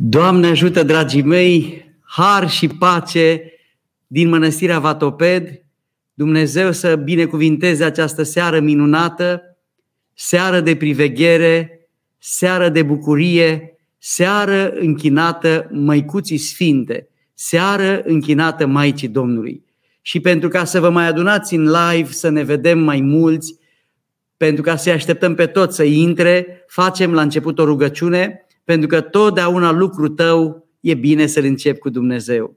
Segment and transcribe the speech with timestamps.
[0.00, 3.52] Doamne ajută, dragii mei, har și pace
[4.06, 5.62] din Mănăstirea Vatoped,
[6.14, 9.42] Dumnezeu să binecuvinteze această seară minunată,
[10.14, 11.88] seară de priveghere,
[12.18, 19.64] seară de bucurie, seară închinată Măicuții Sfinte, seară închinată Maicii Domnului.
[20.02, 23.54] Și pentru ca să vă mai adunați în live, să ne vedem mai mulți,
[24.36, 29.00] pentru ca să-i așteptăm pe toți să intre, facem la început o rugăciune, pentru că
[29.00, 32.56] totdeauna lucrul tău e bine să-l începi cu Dumnezeu.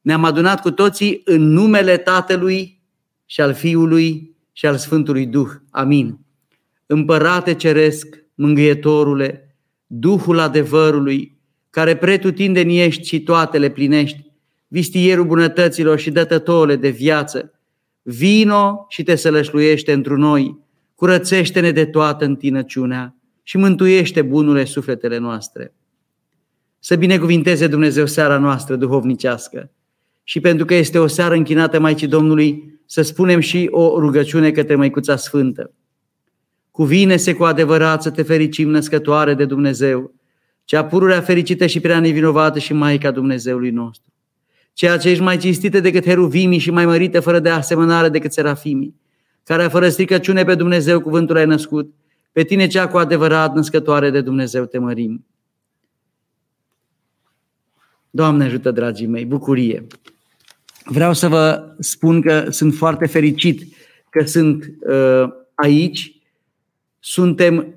[0.00, 2.82] Ne-am adunat cu toții în numele Tatălui
[3.26, 5.48] și al Fiului și al Sfântului Duh.
[5.70, 6.18] Amin.
[6.86, 11.38] Împărate Ceresc, Mângâietorule, Duhul adevărului,
[11.70, 14.30] care pretutindeni ești și toate le plinești,
[14.66, 17.60] vistierul bunătăților și dătătole de viață,
[18.02, 20.58] vino și te sălășluiește întru noi,
[20.94, 25.74] curățește-ne de toată întinăciunea și mântuiește bunurile sufletele noastre.
[26.78, 29.70] Să binecuvinteze Dumnezeu seara noastră duhovnicească
[30.22, 34.74] și pentru că este o seară închinată Maicii Domnului, să spunem și o rugăciune către
[34.74, 35.72] Măicuța Sfântă.
[36.70, 40.14] Cuvine-se cu adevărat să te fericim născătoare de Dumnezeu,
[40.64, 44.12] cea pururea fericită și prea nevinovată și Maica Dumnezeului nostru.
[44.72, 48.94] Ceea ce ești mai cinstită decât heruvimii și mai mărită fără de asemănare decât serafimii,
[49.44, 51.94] care fără stricăciune pe Dumnezeu cuvântul ai născut,
[52.34, 55.26] pe tine cea cu adevărat născătoare de Dumnezeu te mărim.
[58.10, 59.86] Doamne ajută, dragii mei, bucurie!
[60.84, 63.74] Vreau să vă spun că sunt foarte fericit
[64.10, 65.24] că sunt uh,
[65.54, 66.18] aici.
[66.98, 67.74] Suntem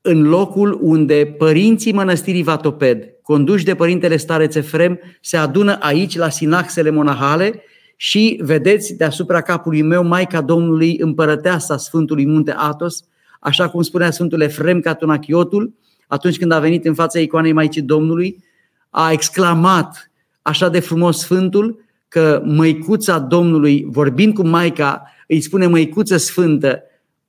[0.00, 6.28] în locul unde părinții mănăstirii Vatoped, conduși de părintele stareț Efrem, se adună aici la
[6.28, 7.62] sinaxele monahale
[7.96, 13.04] și vedeți deasupra capului meu Maica Domnului împărăteasa Sfântului Munte Atos,
[13.44, 15.74] așa cum spunea Sfântul Efrem Catunachiotul,
[16.06, 18.44] atunci când a venit în fața icoanei Maicii Domnului,
[18.90, 20.10] a exclamat
[20.42, 26.82] așa de frumos Sfântul că măicuța Domnului, vorbind cu Maica, îi spune măicuță sfântă,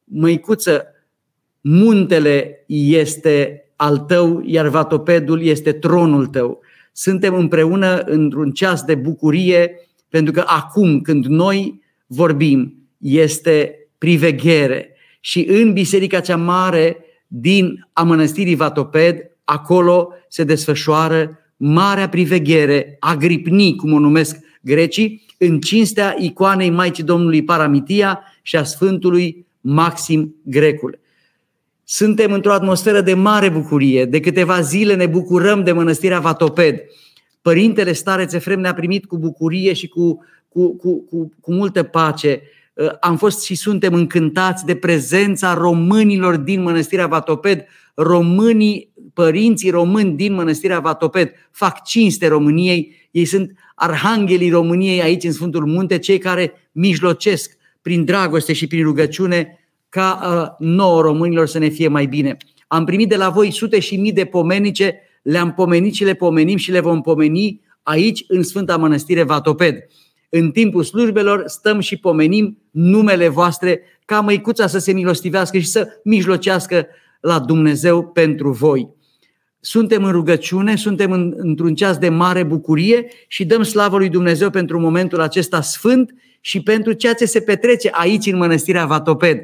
[0.03, 0.85] măicuță,
[1.61, 6.59] muntele este al tău, iar vatopedul este tronul tău.
[6.91, 9.79] Suntem împreună într-un ceas de bucurie,
[10.09, 14.94] pentru că acum, când noi vorbim, este priveghere.
[15.25, 16.97] Și în biserica cea mare
[17.27, 25.59] din a mănăstirii Vatoped, acolo se desfășoară marea priveghere, agripni, cum o numesc grecii, în
[25.59, 30.99] cinstea icoanei Maicii Domnului Paramitia și a Sfântului Maxim Grecul.
[31.83, 34.05] Suntem într-o atmosferă de mare bucurie.
[34.05, 36.79] De câteva zile ne bucurăm de mănăstirea Vatoped.
[37.41, 42.41] Părintele Stareț Efrem ne-a primit cu bucurie și cu, cu, cu, cu, cu multă pace.
[42.41, 42.63] Uh,
[42.99, 47.65] am fost și suntem încântați de prezența românilor din mănăstirea Vatoped.
[47.93, 53.07] Românii, părinții români din mănăstirea Vatoped fac cinste României.
[53.11, 58.83] Ei sunt arhanghelii României aici în Sfântul Munte, cei care mijlocesc prin dragoste și prin
[58.83, 59.59] rugăciune
[59.89, 60.19] ca
[60.59, 62.37] uh, nouă românilor să ne fie mai bine.
[62.67, 66.57] Am primit de la voi sute și mii de pomenice, le-am pomenit și le pomenim
[66.57, 69.75] și le vom pomeni aici în Sfânta Mănăstire Vatoped.
[70.37, 75.87] În timpul slujbelor stăm și pomenim numele voastre ca măicuța să se milostivească și să
[76.03, 76.87] mijlocească
[77.21, 78.89] la Dumnezeu pentru voi.
[79.59, 84.49] Suntem în rugăciune, suntem în, într-un ceas de mare bucurie și dăm slavă lui Dumnezeu
[84.49, 89.39] pentru momentul acesta sfânt și pentru ceea ce se petrece aici în mănăstirea Vatoped.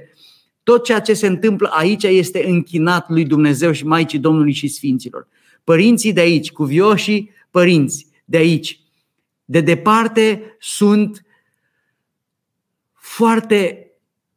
[0.63, 5.27] Tot ceea ce se întâmplă aici este închinat lui Dumnezeu și Maicii Domnului și Sfinților.
[5.63, 8.80] Părinții de aici, cuvioșii părinți de aici,
[9.51, 11.25] de departe sunt
[12.93, 13.91] foarte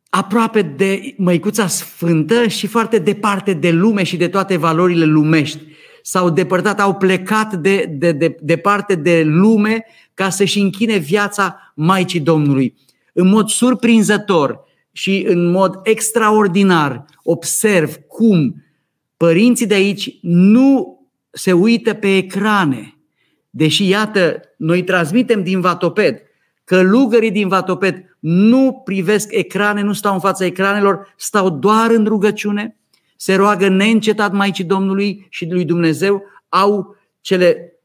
[0.09, 5.59] aproape de Măicuța Sfântă și foarte departe de lume și de toate valorile lumești.
[6.03, 12.21] S-au depărtat, au plecat de, de, de, departe de lume ca să-și închine viața Maicii
[12.21, 12.75] Domnului.
[13.13, 18.65] În mod surprinzător și în mod extraordinar observ cum
[19.17, 20.99] părinții de aici nu
[21.31, 22.94] se uită pe ecrane.
[23.57, 26.23] Deși, iată, noi transmitem din Vatoped,
[26.65, 32.77] Călugării din Vatoped nu privesc ecrane, nu stau în fața ecranelor, stau doar în rugăciune,
[33.17, 37.79] se roagă neîncetat Maicii Domnului și lui Dumnezeu, au cele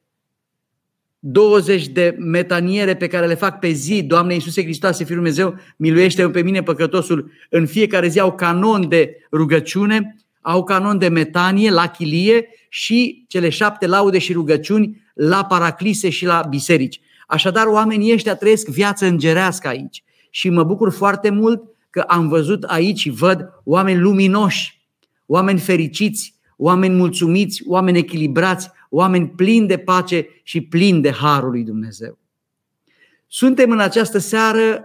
[1.20, 6.30] 20 de metaniere pe care le fac pe zi, Doamne Iisuse Hristoase, Fiul Dumnezeu, miluiește
[6.30, 11.88] pe mine păcătosul, în fiecare zi au canon de rugăciune, au canon de metanie la
[11.88, 17.00] chilie și cele șapte laude și rugăciuni la paraclise și la biserici.
[17.28, 20.04] Așadar, oamenii ăștia trăiesc viață îngerească aici.
[20.30, 24.88] Și mă bucur foarte mult că am văzut aici și văd oameni luminoși,
[25.26, 31.64] oameni fericiți, oameni mulțumiți, oameni echilibrați, oameni plini de pace și plini de harul lui
[31.64, 32.18] Dumnezeu.
[33.28, 34.84] Suntem în această seară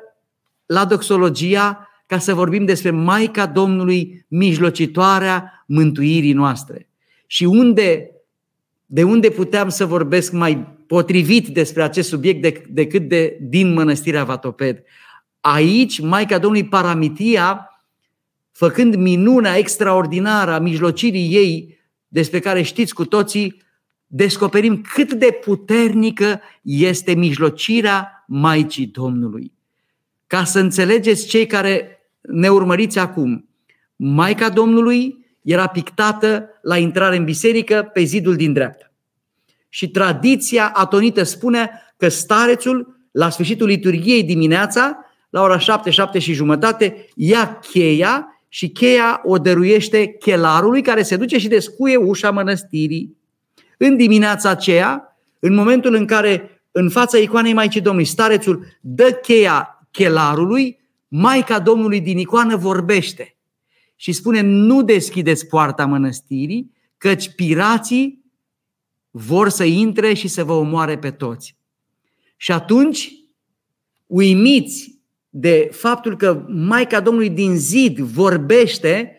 [0.66, 6.88] la doxologia ca să vorbim despre Maica Domnului, mijlocitoarea mântuirii noastre.
[7.26, 8.10] Și unde,
[8.86, 14.82] de unde puteam să vorbesc mai potrivit despre acest subiect decât de, din mănăstirea Vatoped.
[15.40, 17.68] Aici, Maica Domnului Paramitia,
[18.52, 21.78] făcând minunea extraordinară a mijlocirii ei,
[22.08, 23.62] despre care știți cu toții,
[24.06, 29.52] descoperim cât de puternică este mijlocirea Maicii Domnului.
[30.26, 33.48] Ca să înțelegeți cei care ne urmăriți acum,
[33.96, 38.92] Maica Domnului era pictată la intrare în biserică pe zidul din dreapta.
[39.68, 44.98] Și tradiția atonită spune că starețul, la sfârșitul liturgiei dimineața,
[45.30, 51.16] la ora 7, 7 și jumătate, ia cheia și cheia o dăruiește chelarului care se
[51.16, 53.16] duce și descuie ușa mănăstirii.
[53.76, 59.86] În dimineața aceea, în momentul în care în fața icoanei Maicii Domnului starețul dă cheia
[59.90, 63.33] chelarului, Maica Domnului din icoană vorbește
[63.96, 68.24] și spune nu deschideți poarta mănăstirii, căci pirații
[69.10, 71.56] vor să intre și să vă omoare pe toți.
[72.36, 73.12] Și atunci,
[74.06, 74.98] uimiți
[75.28, 79.12] de faptul că Maica Domnului din zid vorbește,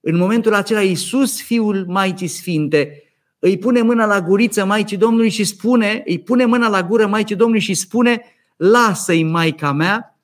[0.00, 3.02] în momentul acela Iisus, Fiul Maicii Sfinte,
[3.38, 7.36] îi pune mâna la guriță Maicii Domnului și spune, îi pune mâna la gură Maicii
[7.36, 8.22] Domnului și spune,
[8.56, 10.18] lasă-i Maica mea,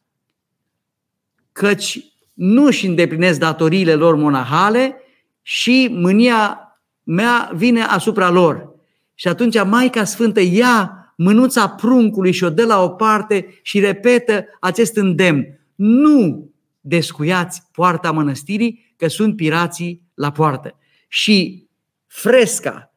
[1.53, 2.05] căci
[2.38, 4.96] nu își îndeplinesc datoriile lor monahale
[5.43, 6.58] și mânia
[7.02, 8.75] mea vine asupra lor.
[9.14, 14.44] Și atunci Maica Sfântă ia mânuța pruncului și o dă la o parte și repetă
[14.61, 15.61] acest îndemn.
[15.75, 16.50] Nu
[16.81, 20.79] descuiați poarta mănăstirii, că sunt pirații la poartă.
[21.08, 21.67] Și
[22.06, 22.94] fresca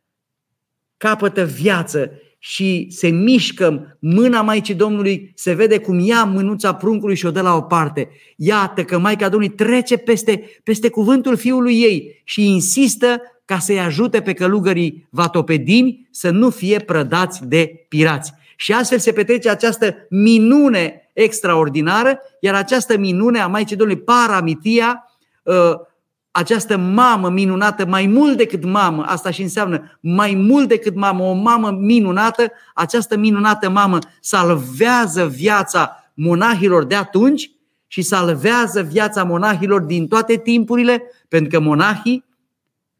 [0.98, 2.12] capătă viață
[2.44, 7.42] și se mișcă mâna Maicii Domnului, se vede cum ia mânuța pruncului și o dă
[7.42, 8.10] la o parte.
[8.36, 14.22] Iată că Maica Domnului trece peste, peste cuvântul fiului ei și insistă ca să-i ajute
[14.22, 18.34] pe călugării vatopedini să nu fie prădați de pirați.
[18.56, 25.06] Și astfel se petrece această minune extraordinară, iar această minune a Maicii Domnului Paramitia,
[25.44, 25.74] uh,
[26.32, 31.34] această mamă minunată, mai mult decât mamă, asta și înseamnă mai mult decât mamă, o
[31.34, 37.52] mamă minunată, această minunată mamă salvează viața monahilor de atunci
[37.88, 42.26] și salvează viața monahilor din toate timpurile, pentru că monahii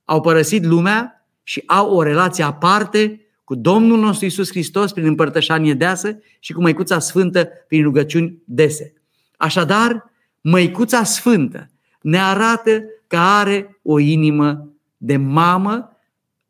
[0.06, 5.74] au părăsit lumea și au o relație aparte cu Domnul nostru Isus Hristos prin împărtășanie
[5.74, 8.94] deasă și cu Măicuța Sfântă prin rugăciuni dese.
[9.38, 10.12] Așadar,
[10.42, 11.70] Măicuța Sfântă
[12.02, 15.98] ne arată că are o inimă de mamă,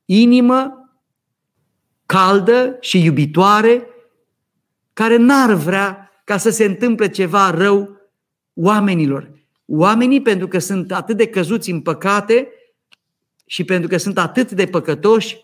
[0.06, 0.90] inimă
[2.06, 3.88] caldă și iubitoare,
[4.94, 7.98] care n-ar vrea ca să se întâmple ceva rău
[8.54, 9.32] oamenilor.
[9.66, 12.48] Oamenii, pentru că sunt atât de căzuți în păcate
[13.46, 15.38] și pentru că sunt atât de păcătoși,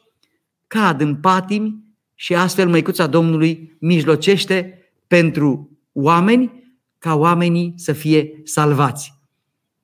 [0.67, 1.83] cad în patimi
[2.15, 9.13] și astfel Măicuța Domnului mijlocește pentru oameni ca oamenii să fie salvați.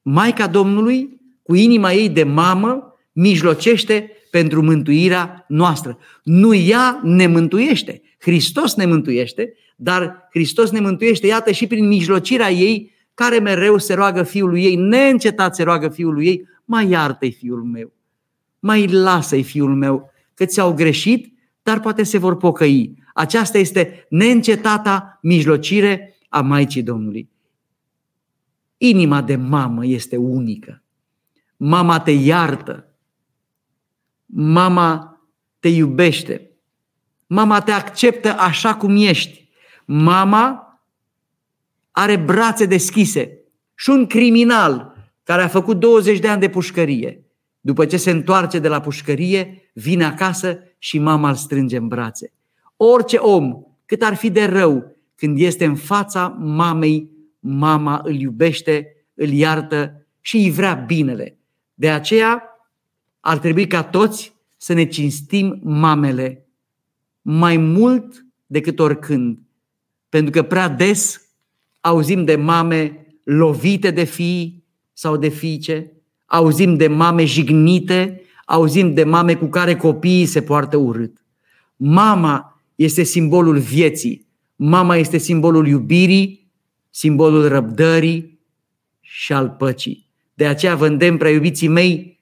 [0.02, 5.98] Maica Domnului, cu inima ei de mamă, mijlocește pentru mântuirea noastră.
[6.24, 12.52] Nu ea ne mântuiește, Hristos ne mântuiește, dar Hristos ne mântuiește, iată, și prin mijlocirea
[12.52, 17.64] ei, care mereu se roagă Fiului ei, neîncetat se roagă Fiului ei, mai iartă-i Fiul
[17.64, 17.94] meu,
[18.60, 22.94] mai lasă-i Fiul meu, că ți-au greșit, dar poate se vor pocăi.
[23.14, 27.30] Aceasta este neîncetata mijlocire a Maicii Domnului.
[28.78, 30.83] Inima de mamă este unică.
[31.66, 32.96] Mama te iartă.
[34.26, 35.22] Mama
[35.60, 36.52] te iubește.
[37.28, 39.50] Mama te acceptă așa cum ești.
[39.86, 40.82] Mama
[41.92, 43.38] are brațe deschise.
[43.76, 47.26] Și un criminal care a făcut 20 de ani de pușcărie,
[47.60, 52.34] după ce se întoarce de la pușcărie, vine acasă și mama îl strânge în brațe.
[52.78, 58.88] Orice om, cât ar fi de rău, când este în fața mamei mama îl iubește,
[59.14, 61.38] îl iartă și îi vrea binele.
[61.74, 62.44] De aceea
[63.20, 66.48] ar trebui ca toți să ne cinstim mamele
[67.22, 69.40] mai mult decât oricând.
[70.10, 71.22] Pentru că prea des
[71.82, 74.64] auzim de mame lovite de fii
[74.94, 75.92] sau de fiice,
[76.26, 81.26] auzim de mame jignite, auzim de mame cu care copiii se poartă urât.
[81.76, 86.52] Mama este simbolul vieții, mama este simbolul iubirii,
[86.90, 88.40] simbolul răbdării
[89.00, 90.12] și al păcii.
[90.34, 92.20] De aceea vă îndemn, prea iubiții mei,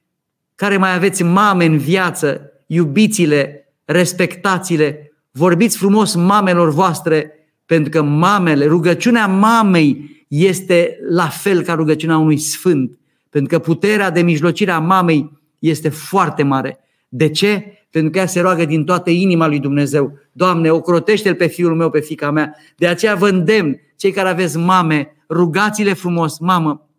[0.55, 7.31] care mai aveți mame în viață, iubiți-le respectați-le, vorbiți frumos mamelor voastre,
[7.65, 12.99] pentru că mamele, rugăciunea mamei este la fel ca rugăciunea unui sfânt,
[13.29, 16.79] pentru că puterea de mijlocire a mamei este foarte mare.
[17.09, 17.73] De ce?
[17.89, 20.17] Pentru că ea se roagă din toată inima lui Dumnezeu.
[20.31, 22.55] Doamne, ocrotește-l pe fiul meu, pe fica mea.
[22.77, 26.89] De aceea vă îndemn, cei care aveți mame, rugați-le frumos, mamă,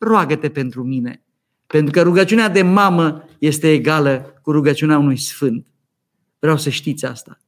[0.00, 1.22] roagă-te pentru mine.
[1.66, 5.66] Pentru că rugăciunea de mamă este egală cu rugăciunea unui sfânt.
[6.38, 7.38] Vreau să știți asta.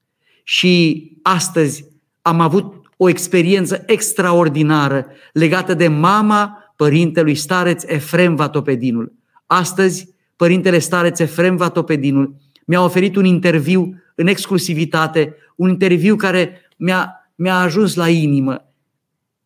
[0.45, 1.85] Și astăzi
[2.23, 9.13] am avut o experiență extraordinară legată de mama părintelui stareț Efrem Vatopedinul.
[9.47, 12.35] Astăzi, părintele stareț Efrem Vatopedinul
[12.67, 18.72] mi-a oferit un interviu în exclusivitate, un interviu care mi-a, mi-a ajuns la inimă.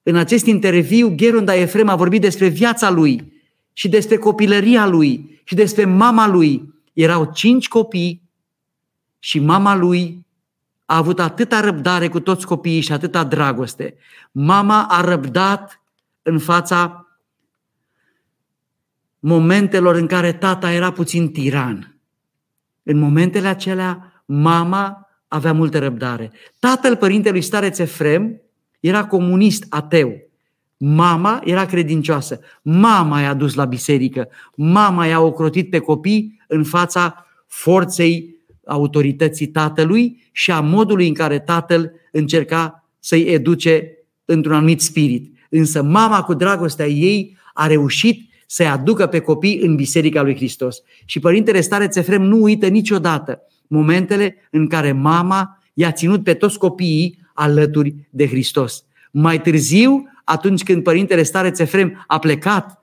[0.09, 3.33] În acest interviu, Gheronda Efrem a vorbit despre viața lui
[3.73, 6.75] și despre copilăria lui și despre mama lui.
[6.93, 8.23] Erau cinci copii
[9.19, 10.27] și mama lui
[10.85, 13.97] a avut atâta răbdare cu toți copiii și atâta dragoste.
[14.33, 15.83] Mama a răbdat
[16.23, 17.07] în fața
[19.19, 21.99] momentelor în care tata era puțin tiran.
[22.83, 26.33] În momentele acelea, mama avea multă răbdare.
[26.59, 28.41] Tatăl părintelui stareț Efrem
[28.81, 30.17] era comunist ateu.
[30.77, 32.41] Mama era credincioasă.
[32.63, 34.29] Mama i-a dus la biserică.
[34.55, 41.39] Mama i-a ocrotit pe copii în fața forței autorității tatălui și a modului în care
[41.39, 43.91] tatăl încerca să-i educe
[44.25, 45.35] într-un anumit spirit.
[45.51, 50.83] Însă mama cu dragostea ei a reușit să-i aducă pe copii în Biserica lui Hristos.
[51.05, 56.59] Și Părintele Stareț Țefrem nu uită niciodată momentele în care mama i-a ținut pe toți
[56.59, 58.85] copiii alături de Hristos.
[59.11, 62.81] Mai târziu, atunci când Părintele Stareț Efrem a plecat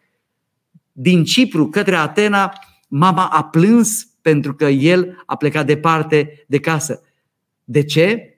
[0.91, 2.53] din Cipru către Atena,
[2.87, 7.01] mama a plâns pentru că el a plecat departe de casă.
[7.63, 8.37] De ce?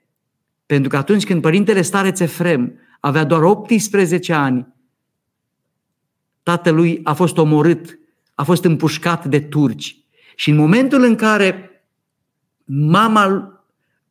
[0.66, 4.66] Pentru că atunci când părintele stareț Efrem avea doar 18 ani,
[6.42, 7.98] tatălui a fost omorât,
[8.34, 9.98] a fost împușcat de turci.
[10.34, 11.70] Și în momentul în care
[12.64, 13.50] mama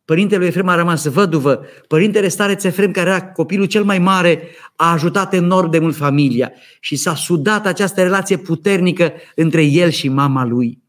[0.05, 4.41] părintele Efrem a rămas văduvă, părintele stareț Efrem, care era copilul cel mai mare,
[4.75, 10.09] a ajutat enorm de mult familia și s-a sudat această relație puternică între el și
[10.09, 10.83] mama lui.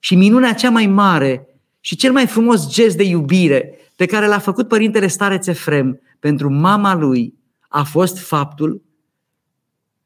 [0.00, 1.46] Și minunea cea mai mare
[1.80, 6.50] și cel mai frumos gest de iubire pe care l-a făcut părintele stareț Efrem pentru
[6.50, 7.34] mama lui
[7.68, 8.82] a fost faptul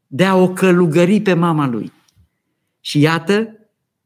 [0.06, 1.92] de a o călugări pe mama lui.
[2.80, 3.48] Și iată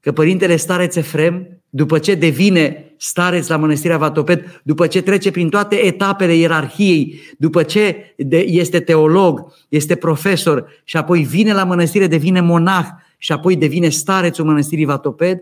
[0.00, 5.48] că părintele stareț Efrem, după ce devine stareț la mănăstirea Vatoped, după ce trece prin
[5.48, 8.14] toate etapele ierarhiei, după ce
[8.46, 12.86] este teolog, este profesor și apoi vine la mănăstire, devine monah
[13.18, 15.40] și apoi devine starețul mănăstirii Vatoped,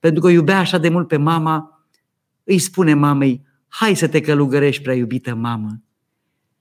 [0.00, 1.86] pentru că iubea așa de mult pe mama,
[2.44, 5.82] îi spune mamei, hai să te călugărești, prea iubită mamă.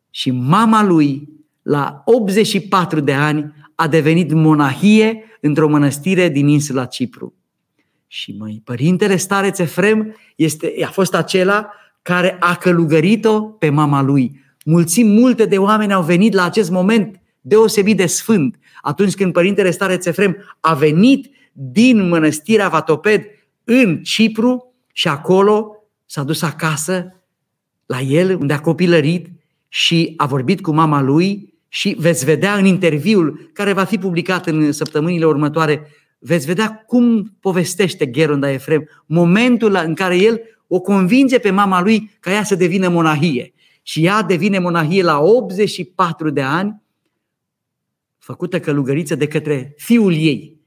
[0.10, 1.30] Și mama lui,
[1.62, 7.34] la 84 de ani, a devenit monahie într-o mănăstire din insula Cipru.
[8.16, 11.70] Și măi, părintele stareț Țefrem este, a fost acela
[12.02, 14.44] care a călugărit-o pe mama lui.
[14.66, 18.60] Mulțim multe de oameni au venit la acest moment deosebit de sfânt.
[18.82, 23.24] Atunci când părintele stareț Țefrem a venit din mănăstirea Vatoped
[23.64, 27.24] în Cipru și acolo s-a dus acasă
[27.86, 29.28] la el, unde a copilărit
[29.68, 34.48] și a vorbit cu mama lui și veți vedea în interviul care va fi publicat
[34.48, 35.88] în săptămânile următoare,
[36.26, 42.18] veți vedea cum povestește Geronda Efrem momentul în care el o convinge pe mama lui
[42.20, 43.54] ca ea să devină monahie.
[43.82, 46.82] Și ea devine monahie la 84 de ani,
[48.18, 50.60] făcută călugăriță de către fiul ei.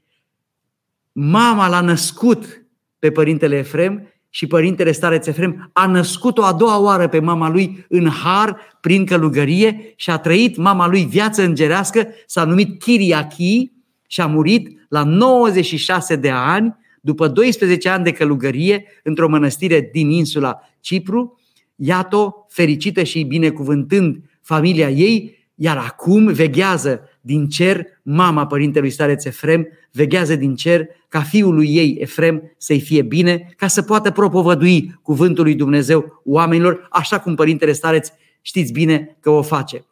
[1.11, 2.65] Mama l-a născut
[2.99, 7.85] pe părintele Efrem și părintele stareț Efrem a născut-o a doua oară pe mama lui
[7.89, 13.77] în har prin călugărie și a trăit mama lui viață îngerească, s-a numit Chiriachi
[14.11, 20.09] și a murit la 96 de ani, după 12 ani de călugărie, într-o mănăstire din
[20.09, 21.39] insula Cipru,
[21.75, 29.67] iată fericită și binecuvântând familia ei, iar acum veghează din cer mama părintelui stareț Efrem,
[29.91, 34.99] veghează din cer ca fiul lui ei, Efrem, să-i fie bine, ca să poată propovădui
[35.01, 38.09] cuvântul lui Dumnezeu oamenilor, așa cum părintele stareț
[38.41, 39.85] știți bine că o face.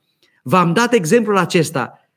[0.44, 2.10] V-am dat exemplul acesta,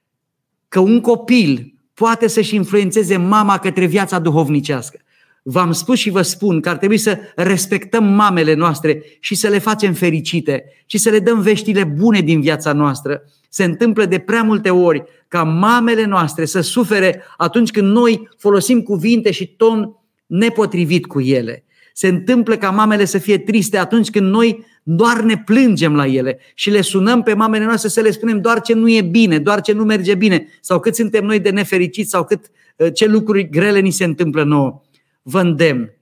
[0.69, 4.99] că un copil poate să-și influențeze mama către viața duhovnicească.
[5.43, 9.59] V-am spus și vă spun că ar trebui să respectăm mamele noastre și să le
[9.59, 13.23] facem fericite și să le dăm veștile bune din viața noastră.
[13.49, 18.83] Se întâmplă de prea multe ori ca mamele noastre să sufere atunci când noi folosim
[18.83, 21.65] cuvinte și ton nepotrivit cu ele.
[21.93, 26.39] Se întâmplă ca mamele să fie triste atunci când noi doar ne plângem la ele
[26.55, 29.61] și le sunăm pe mamele noastre să le spunem doar ce nu e bine, doar
[29.61, 33.49] ce nu merge bine sau cât suntem noi de nefericiți sau cât uh, ce lucruri
[33.49, 34.81] grele ni se întâmplă nouă.
[35.23, 35.93] Vă îndemn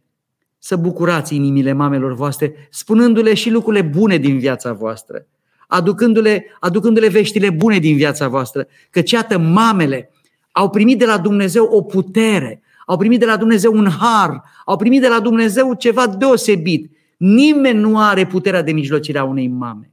[0.59, 5.27] să bucurați inimile mamelor voastre, spunându-le și lucrurile bune din viața voastră,
[5.67, 10.11] aducându-le, aducându-le veștile bune din viața voastră, că ceată mamele
[10.53, 14.77] au primit de la Dumnezeu o putere, au primit de la Dumnezeu un har, au
[14.77, 16.91] primit de la Dumnezeu ceva deosebit.
[17.19, 19.93] Nimeni nu are puterea de mijlocire a unei mame.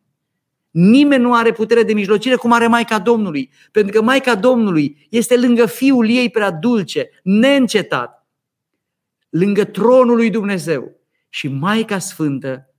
[0.72, 3.52] Nimeni nu are putere de mijlocire cum are Maica Domnului.
[3.72, 8.28] Pentru că Maica Domnului este lângă Fiul ei prea dulce, neîncetat,
[9.30, 10.92] lângă tronul lui Dumnezeu.
[11.30, 12.70] Și Maica Sfântă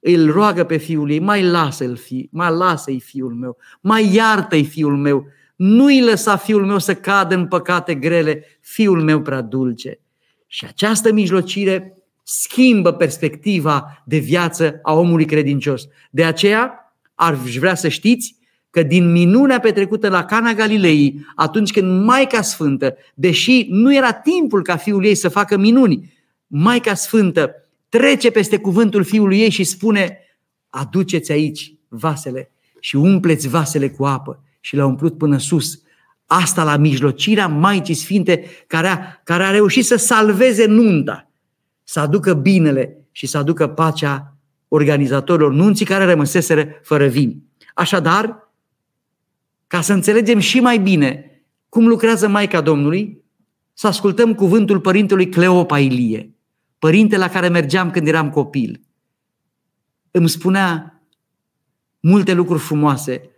[0.00, 4.96] îl roagă pe Fiul ei, mai lasă-l fi, mai lasă-i Fiul meu, mai iartă-i Fiul
[4.96, 5.26] meu,
[5.58, 10.00] nu-i lăsa fiul meu să cadă în păcate grele, fiul meu prea dulce.
[10.46, 11.97] Și această mijlocire
[12.30, 15.88] schimbă perspectiva de viață a omului credincios.
[16.10, 18.36] De aceea, ar vrea să știți
[18.70, 24.62] că din minunea petrecută la Cana Galilei, atunci când Maica Sfântă, deși nu era timpul
[24.62, 26.12] ca fiul ei să facă minuni,
[26.46, 27.50] Maica Sfântă
[27.88, 30.18] trece peste cuvântul fiului ei și spune
[30.68, 35.82] aduceți aici vasele și umpleți vasele cu apă și l-a umplut până sus.
[36.26, 41.27] Asta la mijlocirea Maicii Sfinte care a, care a reușit să salveze nunta,
[41.88, 44.36] să aducă binele și să aducă pacea
[44.68, 47.42] organizatorilor nunții care rămăseseră fără vin.
[47.74, 48.52] Așadar,
[49.66, 51.30] ca să înțelegem și mai bine
[51.68, 53.24] cum lucrează Maica Domnului,
[53.72, 56.34] să ascultăm cuvântul părintelui Cleopa Ilie,
[56.78, 58.80] părinte la care mergeam când eram copil.
[60.10, 61.02] Îmi spunea
[62.00, 63.30] multe lucruri frumoase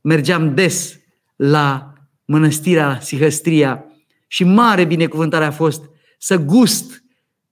[0.00, 0.98] mergeam des
[1.36, 1.92] la
[2.24, 3.84] mănăstirea Sihăstria
[4.26, 5.82] și mare binecuvântare a fost
[6.18, 6.99] să gust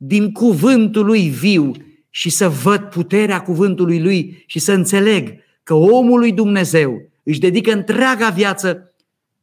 [0.01, 1.73] din cuvântul lui viu
[2.11, 7.73] și să văd puterea cuvântului lui și să înțeleg că omul lui Dumnezeu își dedică
[7.73, 8.95] întreaga viață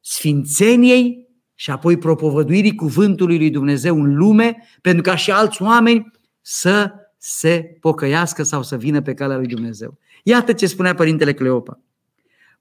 [0.01, 6.91] sfințeniei și apoi propovăduirii cuvântului lui Dumnezeu în lume, pentru ca și alți oameni să
[7.17, 9.97] se pocăiască sau să vină pe calea lui Dumnezeu.
[10.23, 11.79] Iată ce spunea Părintele Cleopa.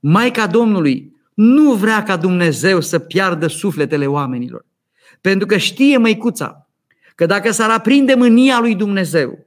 [0.00, 4.66] Maica Domnului nu vrea ca Dumnezeu să piardă sufletele oamenilor.
[5.20, 6.63] Pentru că știe măicuța
[7.14, 9.46] că dacă s-ar aprinde mânia lui Dumnezeu,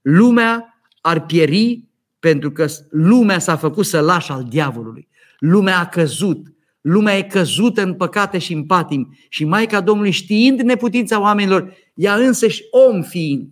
[0.00, 1.84] lumea ar pieri
[2.18, 5.08] pentru că lumea s-a făcut să laș al diavolului.
[5.38, 6.46] Lumea a căzut.
[6.80, 9.16] Lumea e căzută în păcate și în patim.
[9.28, 13.48] Și Maica Domnului știind neputința oamenilor, ea însăși om fiind,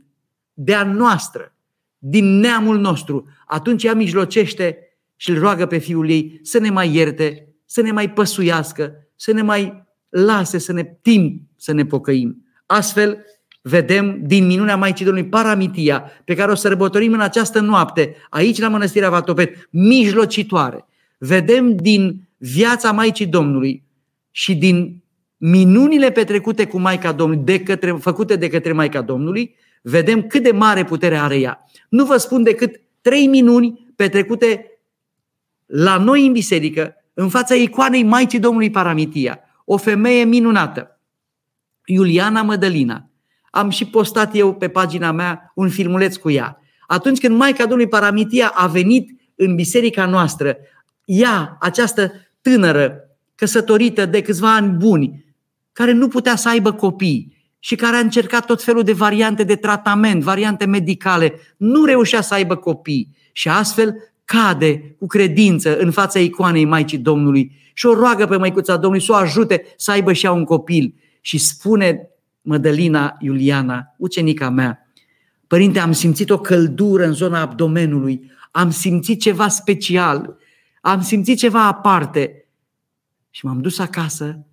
[0.53, 1.55] de-a noastră,
[1.99, 4.79] din neamul nostru, atunci ea mijlocește
[5.17, 9.33] și îl roagă pe fiul ei să ne mai ierte, să ne mai păsuiască, să
[9.33, 12.45] ne mai lase să ne timp să ne pocăim.
[12.67, 13.25] Astfel,
[13.63, 18.69] vedem din minunea Maicii Domnului Paramitia, pe care o sărbătorim în această noapte, aici la
[18.69, 20.85] Mănăstirea Vatopet, mijlocitoare.
[21.19, 23.83] Vedem din viața Maicii Domnului
[24.31, 25.03] și din
[25.37, 30.51] minunile petrecute cu Maica Domnului, de către, făcute de către Maica Domnului, vedem cât de
[30.51, 31.67] mare putere are ea.
[31.89, 34.67] Nu vă spun decât trei minuni petrecute
[35.67, 41.01] la noi în biserică, în fața icoanei Maicii Domnului Paramitia, o femeie minunată,
[41.85, 43.12] Iuliana Mădălina.
[43.55, 46.61] Am și postat eu pe pagina mea un filmuleț cu ea.
[46.87, 50.57] Atunci când Maica Domnului Paramitia a venit în biserica noastră,
[51.05, 52.97] ea, această tânără,
[53.35, 55.25] căsătorită de câțiva ani buni,
[55.73, 59.55] care nu putea să aibă copii și care a încercat tot felul de variante de
[59.57, 66.19] tratament, variante medicale, nu reușea să aibă copii și astfel cade cu credință în fața
[66.19, 70.25] icoanei Maicii Domnului și o roagă pe Măicuța Domnului să o ajute să aibă și
[70.25, 70.95] ea un copil.
[71.21, 72.12] Și spune
[72.43, 74.83] Mădălina Iuliana, ucenica mea,
[75.53, 80.37] Părinte, am simțit o căldură în zona abdomenului, am simțit ceva special,
[80.81, 82.49] am simțit ceva aparte.
[83.31, 84.47] Și m-am dus acasă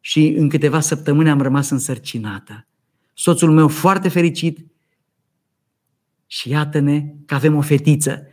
[0.00, 2.66] și în câteva săptămâni am rămas însărcinată.
[3.14, 4.66] Soțul meu foarte fericit
[6.26, 8.26] și iată-ne că avem o fetiță.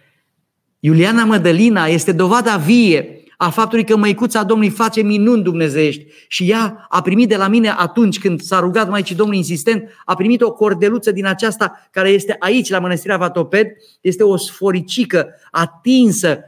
[0.79, 6.85] Iuliana Mădălina este dovada vie a faptului că măicuța Domnului face minuni dumnezeiești și ea
[6.89, 10.51] a primit de la mine atunci când s-a rugat Maicii Domnului insistent, a primit o
[10.51, 13.67] cordeluță din aceasta care este aici la Mănăstirea Vatoped,
[14.01, 16.39] este o sforicică atinsă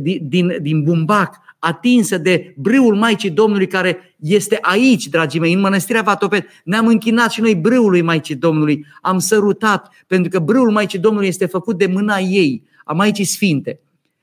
[0.00, 5.60] din, din, din bumbac, atinsă de brâul Maicii Domnului care este aici, dragii mei, în
[5.60, 6.44] Mănăstirea Vatoped.
[6.64, 11.46] Ne-am închinat și noi brâului Maicii Domnului, am sărutat, pentru că brâul Maicii Domnului este
[11.46, 13.80] făcut de mâna ei, a Maicii Sfinte.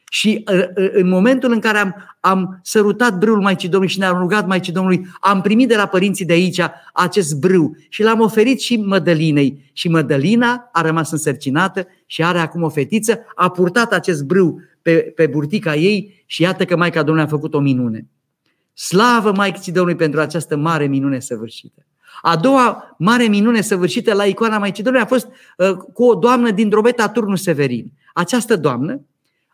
[0.10, 4.18] Și uh, uh, în momentul în care am, am sărutat brâul Maicii Domnului și ne-am
[4.18, 6.62] rugat Maicii Domnului, am primit de la părinții de aici
[6.94, 9.72] acest brâu și l-am oferit și Mădălinei.
[9.74, 14.96] Și Mădălina a rămas însărcinată și are acum o fetiță, a purtat acest brâu pe,
[15.16, 18.08] pe burtica ei și iată că Maica Domnului a făcut o minune.
[18.74, 21.86] Slavă Maicii Domnului pentru această mare minune săvârșită.
[22.22, 26.52] A doua mare minune săvârșită la icoana Maicii Domnului a fost uh, cu o doamnă
[26.52, 27.92] din Drobeta Turnu Severin.
[28.14, 29.02] Această doamnă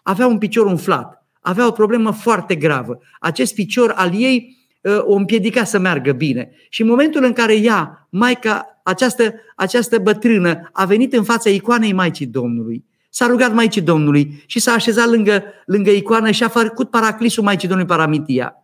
[0.07, 2.99] avea un picior umflat, avea o problemă foarte gravă.
[3.19, 6.51] Acest picior al ei uh, o împiedica să meargă bine.
[6.69, 11.93] Și în momentul în care ea, maica, această, această bătrână, a venit în fața icoanei
[11.93, 16.89] Maicii Domnului, s-a rugat Maicii Domnului și s-a așezat lângă, lângă icoană și a făcut
[16.89, 18.55] paraclisul Maicii Domnului Paramitia.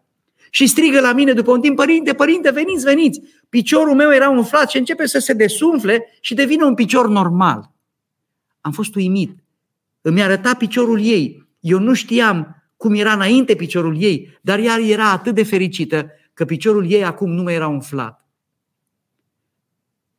[0.50, 3.22] Și strigă la mine după un timp, părinte, părinte, veniți, veniți.
[3.50, 7.72] Piciorul meu era umflat și începe să se desumfle și devine un picior normal.
[8.62, 9.41] Am fost uimit.
[10.02, 11.48] Îmi arăta piciorul ei.
[11.60, 16.46] Eu nu știam cum era înainte piciorul ei, dar ea era atât de fericită că
[16.46, 18.26] piciorul ei acum nu mai era umflat.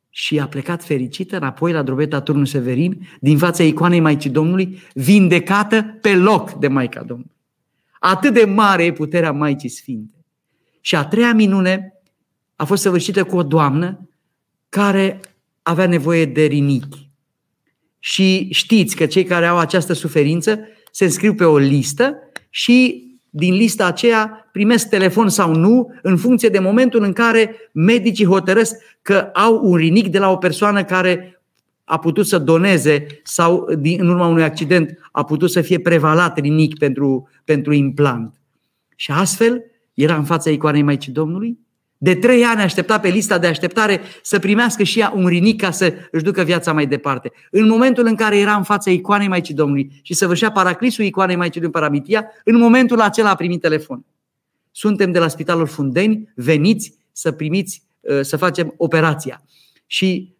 [0.09, 5.97] Și a plecat fericită înapoi la drobeta Turnul Severin, din fața icoanei Maicii Domnului, vindecată
[6.01, 7.31] pe loc de Maica Domnului.
[7.99, 10.25] Atât de mare e puterea Maicii Sfinte.
[10.81, 12.01] Și a treia minune
[12.55, 14.09] a fost săvârșită cu o doamnă
[14.69, 15.19] care
[15.61, 17.11] avea nevoie de rinichi.
[18.05, 20.59] Și știți că cei care au această suferință
[20.91, 22.15] se înscriu pe o listă
[22.49, 28.25] și din lista aceea primesc telefon sau nu în funcție de momentul în care medicii
[28.25, 31.41] hotărăsc că au un rinic de la o persoană care
[31.83, 36.39] a putut să doneze sau din, în urma unui accident a putut să fie prevalat
[36.39, 38.41] rinic pentru, pentru implant.
[38.95, 39.63] Și astfel
[39.93, 41.59] era în fața icoanei Maicii Domnului?
[42.03, 45.71] De trei ani aștepta pe lista de așteptare să primească și ea un rinic ca
[45.71, 47.31] să își ducă viața mai departe.
[47.51, 51.35] În momentul în care era în fața icoanei Maicii Domnului și să vășea paraclisul icoanei
[51.35, 54.05] Maicii Domnului Paramitia, în momentul acela a primit telefon.
[54.71, 59.43] Suntem de la Spitalul Fundeni, veniți să primiți, uh, să facem operația.
[59.85, 60.33] Și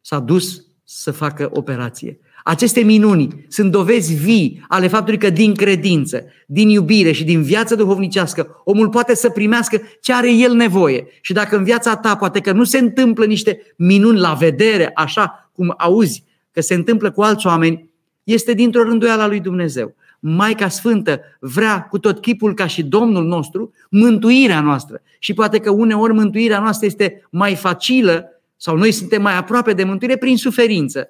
[0.00, 2.18] s-a dus să facă operație.
[2.44, 7.74] Aceste minuni sunt dovezi vii ale faptului că din credință, din iubire și din viață
[7.74, 11.06] duhovnicească, omul poate să primească ce are el nevoie.
[11.20, 15.50] Și dacă în viața ta poate că nu se întâmplă niște minuni la vedere, așa
[15.52, 17.90] cum auzi că se întâmplă cu alți oameni,
[18.24, 19.94] este dintr-o rânduială a lui Dumnezeu.
[20.20, 25.02] Maica Sfântă vrea cu tot chipul ca și Domnul nostru mântuirea noastră.
[25.18, 28.26] Și poate că uneori mântuirea noastră este mai facilă
[28.56, 31.08] sau noi suntem mai aproape de mântuire prin suferință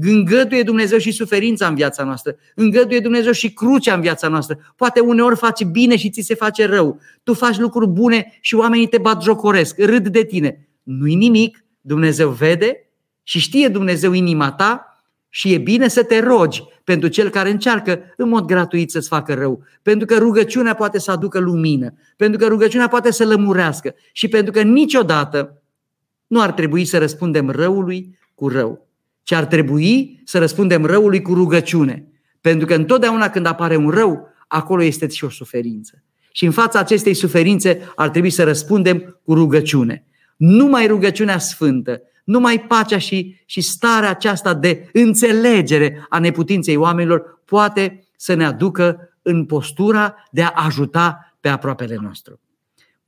[0.00, 4.58] îngăduie Dumnezeu și suferința în viața noastră, îngăduie Dumnezeu și crucea în viața noastră.
[4.76, 7.00] Poate uneori faci bine și ți se face rău.
[7.22, 10.68] Tu faci lucruri bune și oamenii te bat jocoresc, râd de tine.
[10.82, 12.90] Nu-i nimic, Dumnezeu vede
[13.22, 18.00] și știe Dumnezeu inima ta și e bine să te rogi pentru cel care încearcă
[18.16, 19.62] în mod gratuit să-ți facă rău.
[19.82, 24.52] Pentru că rugăciunea poate să aducă lumină, pentru că rugăciunea poate să lămurească și pentru
[24.52, 25.62] că niciodată
[26.26, 28.87] nu ar trebui să răspundem răului cu rău
[29.28, 32.06] ci ar trebui să răspundem răului cu rugăciune.
[32.40, 36.02] Pentru că întotdeauna când apare un rău, acolo este și o suferință.
[36.32, 40.04] Și în fața acestei suferințe ar trebui să răspundem cu rugăciune.
[40.36, 48.08] Numai rugăciunea sfântă, numai pacea și, și starea aceasta de înțelegere a neputinței oamenilor poate
[48.16, 52.40] să ne aducă în postura de a ajuta pe aproapele nostru.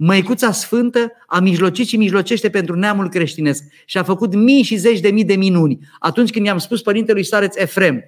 [0.02, 5.00] Măicuța Sfântă a mijlocit și mijlocește pentru neamul creștinesc și a făcut mii și zeci
[5.00, 5.78] de mii de minuni.
[5.98, 8.04] Atunci când i-am spus părintelui Stareț Efrem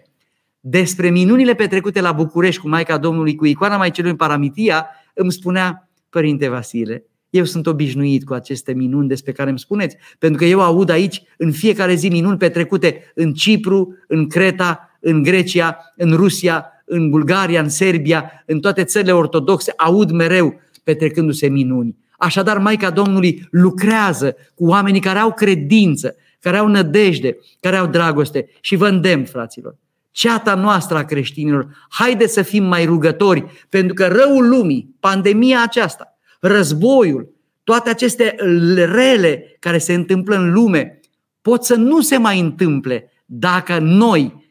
[0.61, 5.89] despre minunile petrecute la București cu Maica Domnului, cu icoana Maicii în Paramitia, îmi spunea,
[6.11, 10.61] Părinte Vasile, eu sunt obișnuit cu aceste minuni despre care îmi spuneți, pentru că eu
[10.61, 16.67] aud aici în fiecare zi minuni petrecute în Cipru, în Creta, în Grecia, în Rusia,
[16.85, 21.97] în Bulgaria, în Serbia, în toate țările ortodoxe, aud mereu petrecându-se minuni.
[22.19, 28.49] Așadar, Maica Domnului lucrează cu oamenii care au credință, care au nădejde, care au dragoste.
[28.61, 29.77] Și vă îndemn, fraților,
[30.11, 36.19] ceata noastră a creștinilor, haide să fim mai rugători, pentru că răul lumii, pandemia aceasta,
[36.41, 38.35] războiul, toate aceste
[38.77, 41.01] rele care se întâmplă în lume,
[41.41, 44.51] pot să nu se mai întâmple dacă noi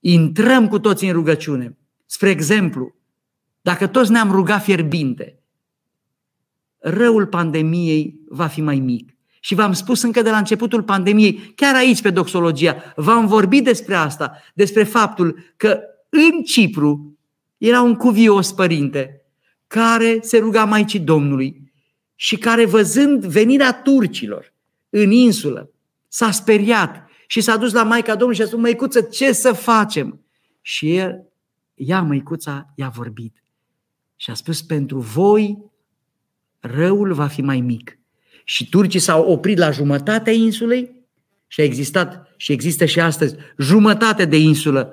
[0.00, 1.76] intrăm cu toții în rugăciune.
[2.06, 2.94] Spre exemplu,
[3.62, 5.38] dacă toți ne-am rugat fierbinte,
[6.78, 9.16] răul pandemiei va fi mai mic.
[9.40, 13.94] Și v-am spus încă de la începutul pandemiei, chiar aici pe doxologia, v-am vorbit despre
[13.94, 17.18] asta, despre faptul că în Cipru
[17.58, 19.26] era un cuvios părinte
[19.66, 21.72] care se ruga Maicii Domnului
[22.14, 24.52] și care văzând venirea turcilor
[24.90, 25.70] în insulă,
[26.08, 30.20] s-a speriat și s-a dus la Maica Domnului și a spus, măicuță, ce să facem?
[30.60, 31.32] Și el
[31.74, 33.41] ea, măicuța, i-a vorbit
[34.22, 35.58] și a spus, pentru voi
[36.60, 37.98] răul va fi mai mic.
[38.44, 40.90] Și turcii s-au oprit la jumătatea insulei
[41.46, 44.92] și a existat și există și astăzi jumătate de insulă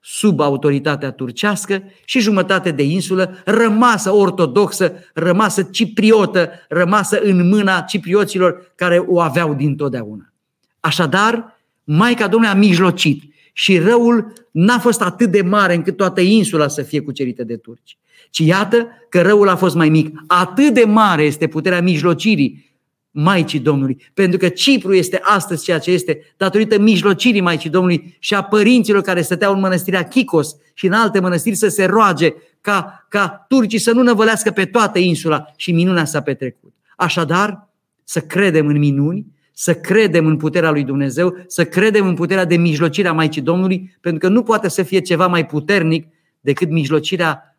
[0.00, 8.72] sub autoritatea turcească și jumătate de insulă rămasă ortodoxă, rămasă cipriotă, rămasă în mâna ciprioților
[8.74, 10.32] care o aveau dintotdeauna.
[10.80, 16.68] Așadar, Maica Domnului a mijlocit și răul n-a fost atât de mare încât toată insula
[16.68, 17.96] să fie cucerită de turci.
[18.30, 20.22] Ci iată că răul a fost mai mic.
[20.26, 22.70] Atât de mare este puterea mijlocirii
[23.10, 24.10] Maicii Domnului.
[24.14, 29.02] Pentru că Cipru este astăzi ceea ce este datorită mijlocirii Maicii Domnului și a părinților
[29.02, 33.78] care stăteau în mănăstirea Chicos și în alte mănăstiri să se roage ca, ca turcii
[33.78, 36.72] să nu năvălească pe toată insula și minunea s-a petrecut.
[36.96, 37.68] Așadar,
[38.04, 42.56] să credem în minuni, să credem în puterea lui Dumnezeu, să credem în puterea de
[42.56, 46.06] mijlocire a Maicii Domnului, pentru că nu poate să fie ceva mai puternic
[46.40, 47.51] decât mijlocirea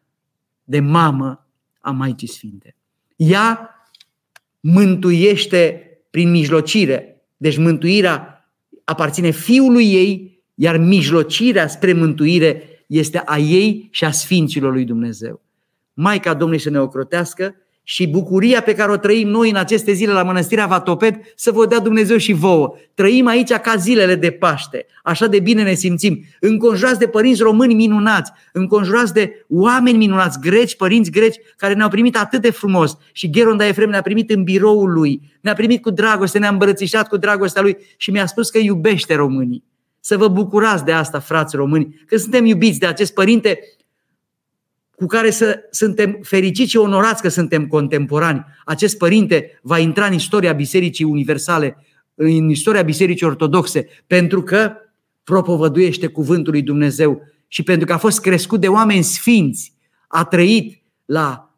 [0.63, 1.47] de mamă
[1.80, 2.76] a Maicii Sfinte.
[3.15, 3.69] Ea
[4.60, 7.21] mântuiește prin mijlocire.
[7.38, 8.47] Deci mântuirea
[8.84, 15.41] aparține fiului ei, iar mijlocirea spre mântuire este a ei și a Sfinților lui Dumnezeu.
[15.93, 20.12] Maica Domnului să ne ocrotească și bucuria pe care o trăim noi în aceste zile
[20.12, 22.76] la Mănăstirea Vatoped să vă dea Dumnezeu și vouă.
[22.93, 27.74] Trăim aici ca zilele de Paște, așa de bine ne simțim, înconjurați de părinți români
[27.74, 32.98] minunați, înconjurați de oameni minunați, greci, părinți greci, care ne-au primit atât de frumos.
[33.12, 37.17] Și Geronda Efrem ne-a primit în biroul lui, ne-a primit cu dragoste, ne-a îmbrățișat cu
[37.17, 39.63] dragostea lui și mi-a spus că iubește românii.
[40.00, 43.60] Să vă bucurați de asta, frați români, că suntem iubiți de acest părinte
[45.04, 48.46] cu care să suntem fericiți și onorați că suntem contemporani.
[48.66, 51.78] Acest părinte va intra în istoria Bisericii Universale,
[52.16, 54.72] în istoria Bisericii Ortodoxe, pentru că
[55.24, 59.74] propovăduiește cuvântul lui Dumnezeu și pentru că a fost crescut de oameni sfinți,
[60.08, 61.56] a trăit la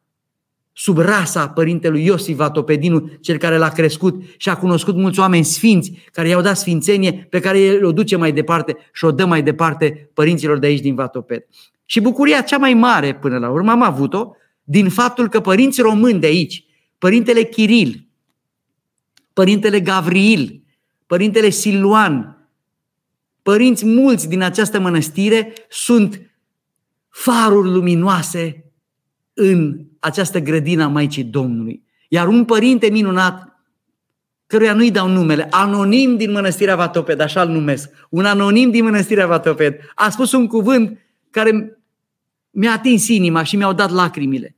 [0.74, 5.92] sub rasa părintelui Iosif Vatopedinu, cel care l-a crescut și a cunoscut mulți oameni sfinți
[6.12, 9.44] care i-au dat sfințenie pe care el o duce mai departe și o dă mai
[9.44, 11.46] departe părinților de aici din Vatoped.
[11.86, 14.32] Și bucuria cea mai mare până la urmă am avut-o
[14.64, 16.66] din faptul că părinți români de aici,
[16.98, 18.08] părintele Chiril,
[19.34, 20.64] părintele Gavriil,
[21.06, 22.48] părintele Siluan,
[23.42, 26.22] părinți mulți din această mănăstire sunt
[27.10, 28.72] faruri luminoase
[29.34, 31.84] în această grădină a Maicii Domnului.
[32.08, 33.64] Iar un părinte minunat,
[34.48, 39.28] căruia nu-i dau numele, anonim din Mănăstirea Vatoped, așa îl numesc, un anonim din Mănăstirea
[39.28, 41.00] Vatoped, a spus un cuvânt
[41.36, 41.80] care
[42.50, 44.56] mi-a atins inima și mi-au dat lacrimile.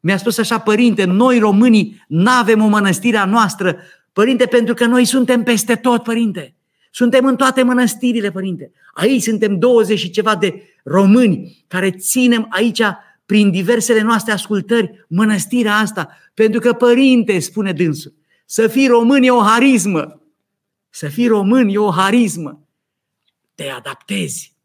[0.00, 3.78] Mi-a spus așa, părinte, noi românii nu avem o mănăstire a noastră,
[4.12, 6.54] părinte, pentru că noi suntem peste tot, părinte.
[6.90, 8.72] Suntem în toate mănăstirile, părinte.
[8.94, 12.82] Aici suntem 20 și ceva de români care ținem aici
[13.26, 16.08] prin diversele noastre ascultări mănăstirea asta.
[16.34, 18.14] Pentru că, părinte, spune dânsul,
[18.46, 20.22] să fii român e o harismă.
[20.90, 22.62] Să fii român e o harismă.
[23.54, 24.57] Te adaptezi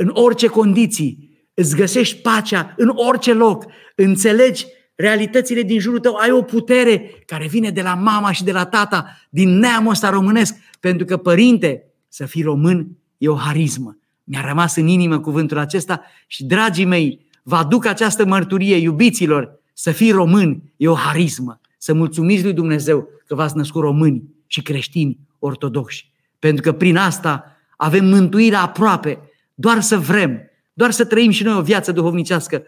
[0.00, 6.30] în orice condiții, îți găsești pacea în orice loc, înțelegi realitățile din jurul tău, ai
[6.30, 10.56] o putere care vine de la mama și de la tata, din neamul ăsta românesc,
[10.80, 13.98] pentru că, părinte, să fii român e o harismă.
[14.24, 19.90] Mi-a rămas în inimă cuvântul acesta și, dragii mei, vă aduc această mărturie, iubiților, să
[19.90, 21.60] fii român e o harismă.
[21.78, 26.10] Să mulțumiți lui Dumnezeu că v-ați născut români și creștini ortodoxi.
[26.38, 29.18] Pentru că prin asta avem mântuirea aproape,
[29.60, 30.40] doar să vrem,
[30.72, 32.62] doar să trăim și noi o viață duhovnicească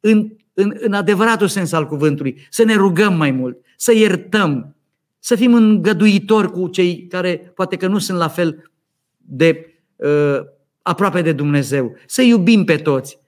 [0.00, 4.76] în, în, în adevăratul sens al cuvântului, să ne rugăm mai mult, să iertăm,
[5.18, 8.70] să fim îngăduitori cu cei care poate că nu sunt la fel
[9.16, 10.38] de uh,
[10.82, 13.18] aproape de Dumnezeu, să iubim pe toți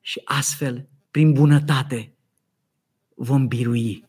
[0.00, 2.12] și astfel, prin bunătate,
[3.14, 4.04] vom birui.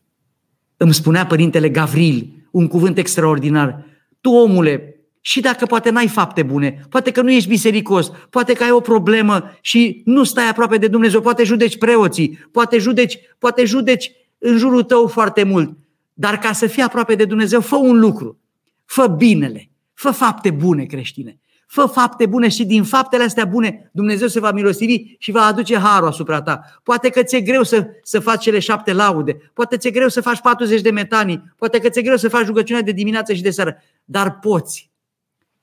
[0.76, 3.84] Îmi spunea părintele Gavril un cuvânt extraordinar.
[4.20, 8.62] Tu, omule, și dacă poate n-ai fapte bune, poate că nu ești bisericos, poate că
[8.62, 13.64] ai o problemă și nu stai aproape de Dumnezeu, poate judeci preoții, poate judeci, poate
[13.64, 15.76] judeci în jurul tău foarte mult.
[16.14, 18.38] Dar ca să fii aproape de Dumnezeu, fă un lucru.
[18.84, 19.70] Fă binele.
[19.94, 21.38] Fă fapte bune creștine.
[21.66, 25.78] Fă fapte bune și din faptele astea bune Dumnezeu se va milostivi și va aduce
[25.78, 26.60] harul asupra ta.
[26.82, 30.40] Poate că ți-e greu să, să faci cele șapte laude, poate ți-e greu să faci
[30.40, 33.76] 40 de metanii, poate că ți-e greu să faci rugăciunea de dimineață și de seară,
[34.04, 34.89] dar poți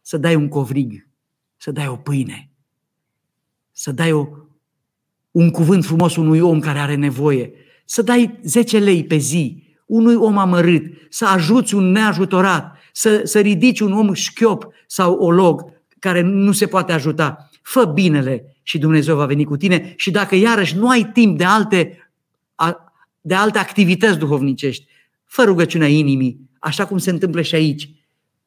[0.08, 1.08] să dai un covrig,
[1.58, 2.52] să dai o pâine,
[3.72, 4.28] să dai o,
[5.32, 7.52] un cuvânt frumos unui om care are nevoie,
[7.86, 13.40] să dai 10 lei pe zi unui om amărât, să ajuți un neajutorat, să, să
[13.40, 15.64] ridici un om șchiop sau olog
[16.00, 17.50] care nu se poate ajuta.
[17.62, 19.94] Fă binele și Dumnezeu va veni cu tine.
[19.98, 22.12] Și dacă iarăși nu ai timp de alte,
[23.22, 24.88] de alte activități duhovnicești,
[25.26, 27.90] fă rugăciunea inimii, așa cum se întâmplă și aici.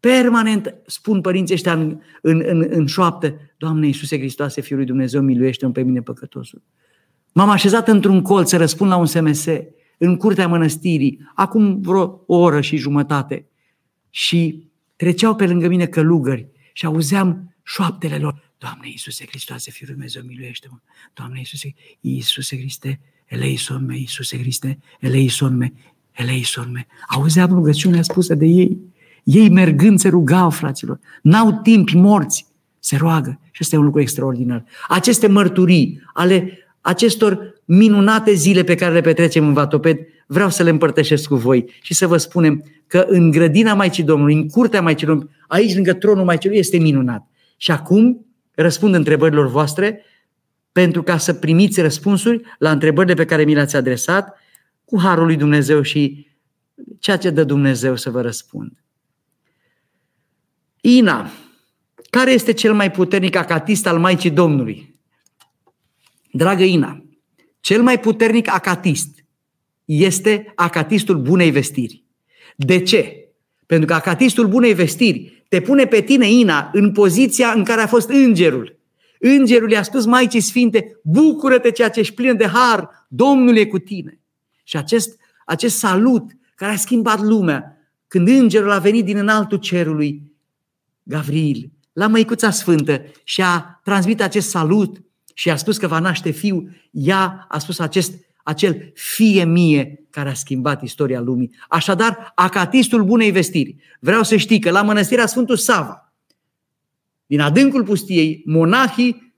[0.00, 5.20] Permanent spun părinții ăștia în, în, în, în șoaptă, Doamne Iisuse Hristoase, Fiul lui Dumnezeu,
[5.22, 6.62] miluiește-mă pe mine păcătosul.
[7.32, 9.46] M-am așezat într-un colț să răspund la un SMS
[9.98, 13.46] în curtea mănăstirii, acum vreo o oră și jumătate.
[14.10, 18.52] Și treceau pe lângă mine călugări și auzeam șoaptele lor.
[18.58, 20.78] Doamne Iisuse Hristoase, Fiul lui Dumnezeu, miluiește-mă.
[21.14, 25.72] Doamne Iisuse, Iisuse Hriste, eleison me, Iisuse Hriste, eleison me,
[26.12, 26.86] eleison me.
[27.08, 28.78] Auzeam rugăciunea spusă de ei.
[29.24, 30.98] Ei mergând se rugau, fraților.
[31.22, 32.46] N-au timp morți.
[32.78, 33.40] Se roagă.
[33.50, 34.64] Și este un lucru extraordinar.
[34.88, 40.70] Aceste mărturii ale acestor minunate zile pe care le petrecem în Vatoped, vreau să le
[40.70, 45.06] împărtășesc cu voi și să vă spunem că în grădina Maicii Domnului, în curtea Maicii
[45.06, 47.26] Domnului, aici lângă tronul Maicii Domnului, este minunat.
[47.56, 50.04] Și acum răspund întrebărilor voastre
[50.72, 54.38] pentru ca să primiți răspunsuri la întrebările pe care mi le-ați adresat
[54.85, 56.26] cu Harul lui Dumnezeu și
[56.98, 58.72] ceea ce dă Dumnezeu să vă răspund.
[60.80, 61.30] Ina,
[62.10, 65.00] care este cel mai puternic acatist al Maicii Domnului?
[66.32, 67.04] Dragă Ina,
[67.60, 69.24] cel mai puternic acatist
[69.84, 72.04] este acatistul bunei vestiri.
[72.56, 73.28] De ce?
[73.66, 77.86] Pentru că acatistul bunei vestiri te pune pe tine, Ina, în poziția în care a
[77.86, 78.78] fost îngerul.
[79.18, 83.78] Îngerul i-a spus Maicii Sfinte, bucură-te ceea ce ești plin de har, Domnul e cu
[83.78, 84.20] tine.
[84.64, 87.76] Și acest, acest salut care a schimbat lumea,
[88.08, 90.29] când îngerul a venit din înaltul cerului,
[91.10, 95.00] Gavril, la Măicuța Sfântă și a transmit acest salut
[95.34, 100.28] și a spus că va naște fiu, ea a spus acest, acel fie mie care
[100.28, 101.50] a schimbat istoria lumii.
[101.68, 103.76] Așadar, acatistul bunei vestiri.
[104.00, 106.12] Vreau să știi că la mănăstirea Sfântul Sava,
[107.26, 109.34] din adâncul pustiei, monahii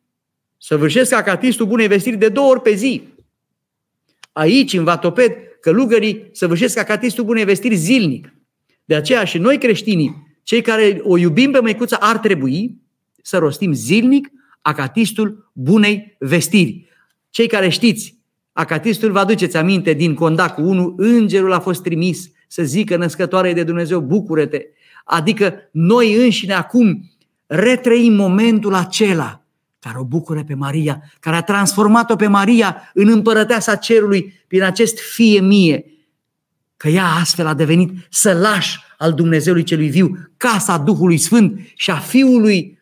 [0.58, 3.02] săvârșesc acatistul bunei vestiri de două ori pe zi.
[4.32, 8.34] Aici, în Vatoped, călugării săvârșesc acatistul bunei vestiri zilnic.
[8.84, 12.80] De aceea și noi creștinii, cei care o iubim pe măicuța, ar trebui
[13.22, 16.88] să rostim zilnic acatistul bunei vestiri.
[17.30, 18.18] Cei care știți,
[18.52, 23.62] acatistul vă aduceți aminte din Condacul 1, îngerul a fost trimis să zică născătoare de
[23.62, 24.60] Dumnezeu, bucură-te.
[25.04, 27.10] Adică noi înșine acum
[27.46, 29.42] retrăim momentul acela
[29.78, 34.98] care o bucură pe Maria, care a transformat-o pe Maria în împărăteasa cerului prin acest
[34.98, 35.84] fie mie,
[36.76, 41.96] că ea astfel a devenit sălaș al Dumnezeului celui viu, casa Duhului Sfânt și a
[41.96, 42.78] Fiului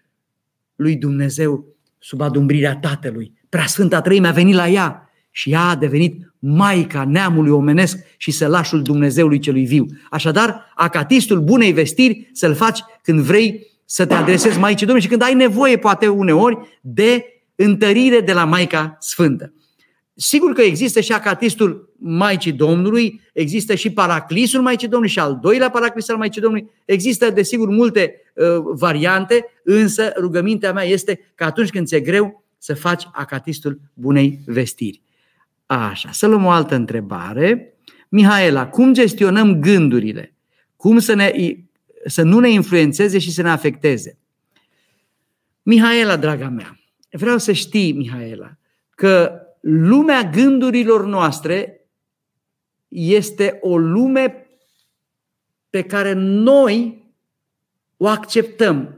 [0.76, 1.64] lui Dumnezeu
[1.98, 3.32] sub adumbrirea Tatălui.
[3.48, 8.82] Preasfânta Trăime a venit la ea și ea a devenit Maica neamului omenesc și sălașul
[8.82, 9.86] Dumnezeului celui viu.
[10.10, 15.22] Așadar, acatistul bunei vestiri să-l faci când vrei să te adresezi Maicii Domnului și când
[15.22, 19.52] ai nevoie, poate uneori, de întărire de la Maica Sfântă.
[20.22, 25.70] Sigur că există și acatistul Maicii Domnului, există și paraclisul Maicii Domnului și al doilea
[25.70, 26.70] paraclis al Maicii Domnului.
[26.84, 32.74] Există, desigur, multe uh, variante, însă rugămintea mea este că atunci când ți-e greu să
[32.74, 35.02] faci acatistul bunei vestiri.
[35.66, 37.74] Așa, să luăm o altă întrebare.
[38.08, 40.34] Mihaela, cum gestionăm gândurile?
[40.76, 41.32] Cum să, ne,
[42.06, 44.18] să nu ne influențeze și să ne afecteze?
[45.62, 46.78] Mihaela, draga mea,
[47.10, 48.56] vreau să știi, Mihaela,
[48.94, 51.88] că lumea gândurilor noastre
[52.88, 54.46] este o lume
[55.70, 57.04] pe care noi
[57.96, 58.94] o acceptăm.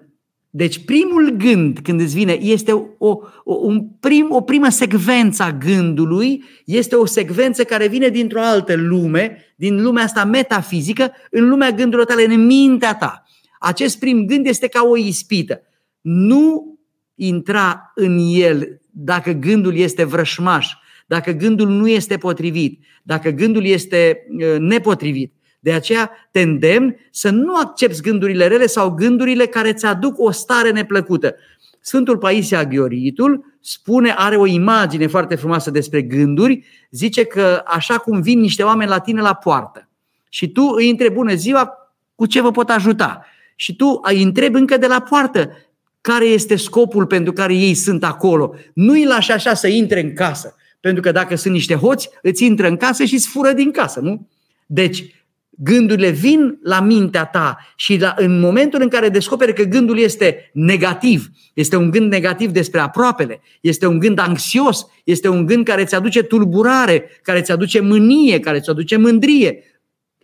[0.50, 5.52] Deci primul gând când îți vine este o, o, un prim, o primă secvență a
[5.52, 11.70] gândului, este o secvență care vine dintr-o altă lume, din lumea asta metafizică, în lumea
[11.70, 13.22] gândurilor tale, în mintea ta.
[13.58, 15.62] Acest prim gând este ca o ispită.
[16.00, 16.78] Nu
[17.14, 20.72] intra în el dacă gândul este vrășmaș,
[21.06, 25.32] dacă gândul nu este potrivit, dacă gândul este ă, nepotrivit.
[25.60, 30.30] De aceea te îndemn să nu accepti gândurile rele sau gândurile care îți aduc o
[30.30, 31.34] stare neplăcută.
[31.80, 38.20] Sfântul Paisia Aghioritul spune, are o imagine foarte frumoasă despre gânduri, zice că așa cum
[38.20, 39.88] vin niște oameni la tine la poartă
[40.28, 41.72] și tu îi întrebi bună ziua,
[42.14, 43.24] cu ce vă pot ajuta?
[43.56, 45.50] Și tu îi întrebi încă de la poartă,
[46.02, 48.54] care este scopul pentru care ei sunt acolo.
[48.74, 50.54] Nu îi lași așa să intre în casă.
[50.80, 54.00] Pentru că dacă sunt niște hoți, îți intră în casă și îți fură din casă,
[54.00, 54.28] nu?
[54.66, 55.14] Deci,
[55.50, 60.50] gândurile vin la mintea ta și la, în momentul în care descoperi că gândul este
[60.52, 65.82] negativ, este un gând negativ despre aproapele, este un gând anxios, este un gând care
[65.82, 69.62] îți aduce tulburare, care îți aduce mânie, care îți aduce mândrie,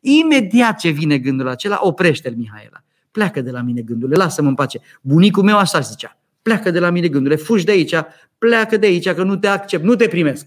[0.01, 2.83] imediat ce vine gândul acela, oprește-l, Mihaela
[3.19, 4.81] pleacă de la mine gândurile, lasă-mă în pace.
[5.01, 7.95] Bunicul meu așa zicea, pleacă de la mine gândurile, fugi de aici,
[8.39, 10.47] pleacă de aici, că nu te accept, nu te primesc.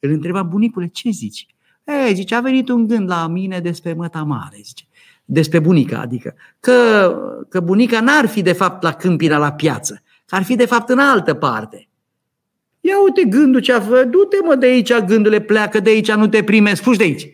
[0.00, 1.46] Îl întreba bunicule, ce zici?
[1.84, 4.84] Ei, zice, a venit un gând la mine despre măta mare, zice,
[5.24, 7.16] despre bunica, adică că,
[7.48, 10.88] că bunica n-ar fi de fapt la câmpina, la piață, că ar fi de fapt
[10.88, 11.88] în altă parte.
[12.80, 16.28] Ia uite gândul ce a făcut, du-te mă de aici, gândurile pleacă de aici, nu
[16.28, 17.28] te primesc, fugi de aici.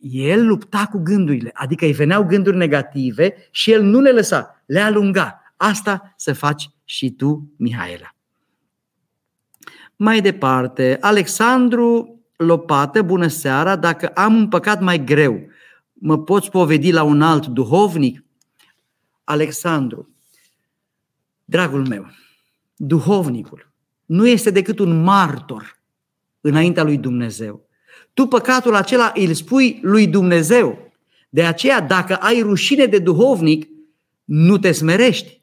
[0.00, 4.80] El lupta cu gândurile, adică îi veneau gânduri negative și el nu le lăsa, le
[4.80, 5.42] alunga.
[5.56, 8.14] Asta să faci și tu, Mihaela.
[9.96, 15.46] Mai departe, Alexandru Lopată, bună seara, dacă am un păcat mai greu,
[15.92, 18.24] mă poți povedi la un alt duhovnic?
[19.24, 20.14] Alexandru,
[21.44, 22.06] dragul meu,
[22.76, 23.68] duhovnicul
[24.08, 25.80] nu este decât un martor
[26.40, 27.67] înaintea lui Dumnezeu.
[28.18, 30.92] Tu păcatul acela îl spui lui Dumnezeu.
[31.28, 33.68] De aceea, dacă ai rușine de duhovnic,
[34.24, 35.40] nu te smerești.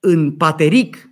[0.00, 1.08] În Pateric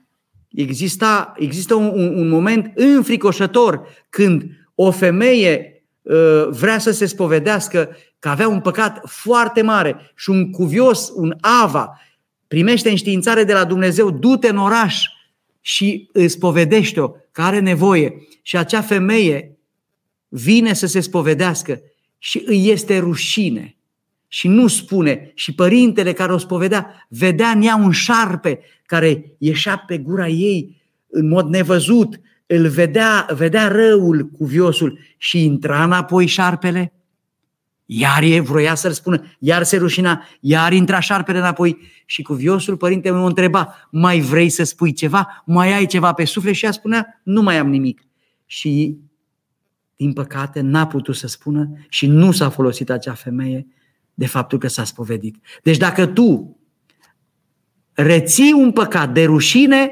[0.50, 4.44] exista, există un, un, un moment înfricoșător când
[4.74, 10.50] o femeie uh, vrea să se spovedească că avea un păcat foarte mare și un
[10.50, 12.00] cuvios, un ava,
[12.48, 15.04] primește înștiințare de la Dumnezeu, du-te în oraș
[15.60, 18.14] și îți povedește-o că are nevoie.
[18.42, 19.51] Și acea femeie
[20.34, 21.80] vine să se spovedească
[22.18, 23.76] și îi este rușine
[24.28, 25.32] și nu spune.
[25.34, 30.82] Și părintele care o spovedea vedea în ea un șarpe care ieșea pe gura ei
[31.10, 36.92] în mod nevăzut, îl vedea, vedea răul cu viosul și intra înapoi șarpele.
[37.86, 42.76] Iar e vroia să-l spună, iar se rușina, iar intra șarpele înapoi și cu viosul
[42.76, 45.42] părintele mă întreba, mai vrei să spui ceva?
[45.46, 46.54] Mai ai ceva pe suflet?
[46.54, 48.06] Și ea spunea, nu mai am nimic.
[48.46, 48.96] Și
[49.96, 53.66] din păcate n-a putut să spună și nu s-a folosit acea femeie
[54.14, 55.36] de faptul că s-a spovedit.
[55.62, 56.56] Deci dacă tu
[57.92, 59.90] reții un păcat de rușine,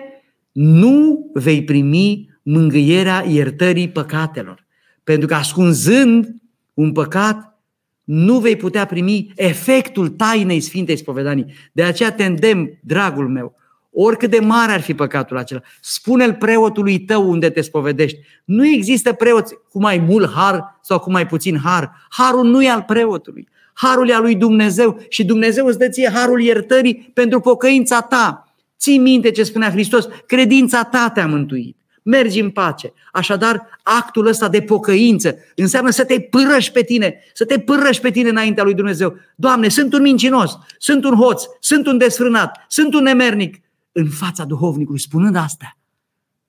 [0.52, 4.66] nu vei primi mângâierea iertării păcatelor.
[5.04, 6.34] Pentru că ascunzând
[6.74, 7.60] un păcat,
[8.04, 11.54] nu vei putea primi efectul tainei Sfintei Spovedanii.
[11.72, 13.54] De aceea te îndemn, dragul meu,
[13.92, 18.18] oricât de mare ar fi păcatul acela, spune-l preotului tău unde te spovedești.
[18.44, 22.06] Nu există preoți cu mai mult har sau cu mai puțin har.
[22.08, 23.48] Harul nu e al preotului.
[23.74, 28.54] Harul e al lui Dumnezeu și Dumnezeu îți dă ție harul iertării pentru pocăința ta.
[28.78, 31.76] Ții minte ce spunea Hristos, credința ta te-a mântuit.
[32.02, 32.92] Mergi în pace.
[33.12, 38.10] Așadar, actul ăsta de pocăință înseamnă să te pârăși pe tine, să te pârăși pe
[38.10, 39.16] tine înaintea lui Dumnezeu.
[39.36, 43.60] Doamne, sunt un mincinos, sunt un hoț, sunt un desfrânat, sunt un nemernic.
[43.92, 45.78] În fața duhovnicului, spunând asta,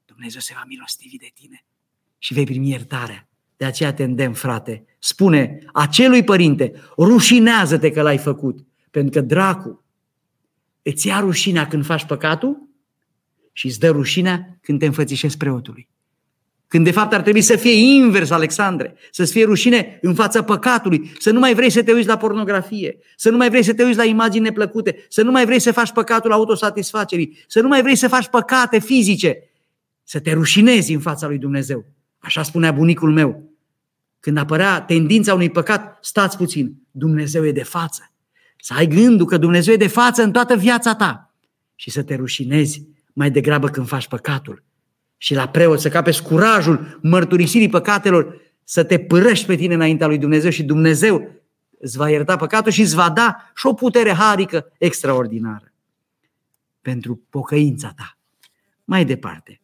[0.06, 1.66] Dumnezeu se va milostivi de tine
[2.18, 3.30] și vei primi iertarea.
[3.58, 9.84] De aceea te îndemn, frate, spune acelui părinte, rușinează-te că l-ai făcut, pentru că dracu
[10.82, 12.70] îți ia rușinea când faci păcatul
[13.52, 15.90] și îți dă rușinea când te înfățișezi preotului.
[16.72, 21.12] Când de fapt ar trebui să fie invers, Alexandre, să-ți fie rușine în fața păcatului,
[21.20, 23.84] să nu mai vrei să te uiți la pornografie, să nu mai vrei să te
[23.84, 27.82] uiți la imagini neplăcute, să nu mai vrei să faci păcatul autosatisfacerii, să nu mai
[27.82, 29.38] vrei să faci păcate fizice,
[30.04, 31.86] să te rușinezi în fața lui Dumnezeu.
[32.20, 33.44] Așa spunea bunicul meu.
[34.20, 38.12] Când apărea tendința unui păcat, stați puțin, Dumnezeu e de față.
[38.58, 41.34] Să ai gândul că Dumnezeu e de față în toată viața ta
[41.76, 44.64] și să te rușinezi mai degrabă când faci păcatul.
[45.24, 50.18] Și la preot să capeți curajul mărturisirii păcatelor, să te părăști pe tine înaintea lui
[50.18, 51.32] Dumnezeu și Dumnezeu
[51.80, 55.74] îți va ierta păcatul și îți va da și o putere harică extraordinară
[56.82, 58.18] pentru pocăința ta.
[58.84, 59.62] Mai departe.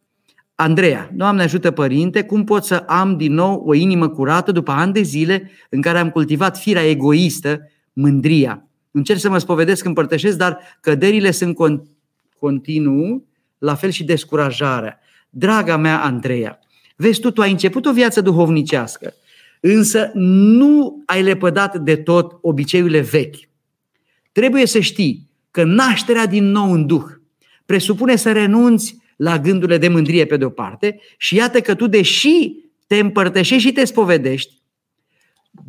[0.55, 4.93] Andreea, Doamne ajută părinte, cum pot să am din nou o inimă curată după ani
[4.93, 8.67] de zile în care am cultivat firea egoistă, mândria.
[8.91, 11.57] Încerc să mă spovedesc, împărtășesc, dar căderile sunt
[12.39, 13.25] continuu
[13.57, 14.99] la fel și descurajarea.
[15.29, 16.59] Draga mea Andreea,
[16.95, 19.13] vezi tu, tu ai început o viață duhovnicească,
[19.59, 23.35] însă nu ai lepădat de tot obiceiurile vechi.
[24.31, 27.17] Trebuie să știi că nașterea din nou în Duh
[27.67, 32.51] presupune să renunți la gândurile de mândrie pe de-o parte și iată că tu, deși
[32.87, 34.61] te împărtășești și te spovedești,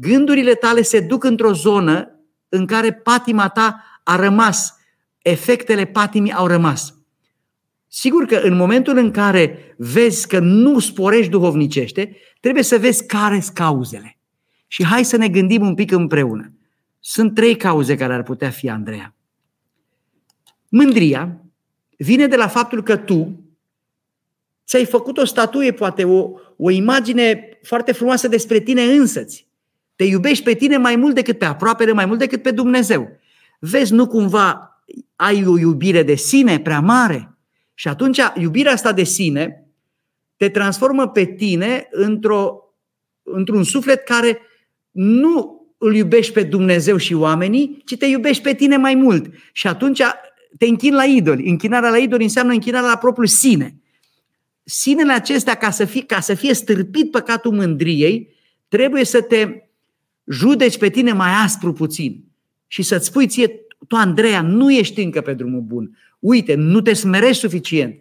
[0.01, 4.75] gândurile tale se duc într-o zonă în care patima ta a rămas,
[5.23, 6.98] efectele patimii au rămas.
[7.89, 13.41] Sigur că în momentul în care vezi că nu sporești duhovnicește, trebuie să vezi care
[13.41, 14.19] sunt cauzele.
[14.67, 16.53] Și hai să ne gândim un pic împreună.
[17.01, 19.15] Sunt trei cauze care ar putea fi, Andreea.
[20.69, 21.41] Mândria
[21.97, 23.43] vine de la faptul că tu
[24.67, 29.47] ți-ai făcut o statuie, poate o, o imagine foarte frumoasă despre tine însăți.
[29.97, 33.09] Te iubești pe tine mai mult decât pe aproapele, mai mult decât pe Dumnezeu.
[33.59, 34.83] vezi, nu cumva
[35.17, 37.38] ai o iubire de sine prea mare?
[37.79, 39.67] Și atunci iubirea asta de sine
[40.37, 42.59] te transformă pe tine într-o,
[43.23, 44.39] într-un suflet care
[44.91, 49.27] nu îl iubești pe Dumnezeu și oamenii, ci te iubești pe tine mai mult.
[49.53, 50.03] Și atunci
[50.59, 51.49] te închin la idoli.
[51.49, 53.81] Închinarea la idoli înseamnă închinarea la propriul sine.
[54.65, 58.35] Sinele acestea, ca să fie, ca să fie stârpit păcatul mândriei,
[58.69, 59.49] trebuie să te
[60.25, 62.25] judeci pe tine mai aspru puțin
[62.67, 63.49] și să-ți spui ție,
[63.89, 65.97] tu, Andreea, nu ești încă pe drumul bun.
[66.19, 67.95] Uite, nu te smerești suficient.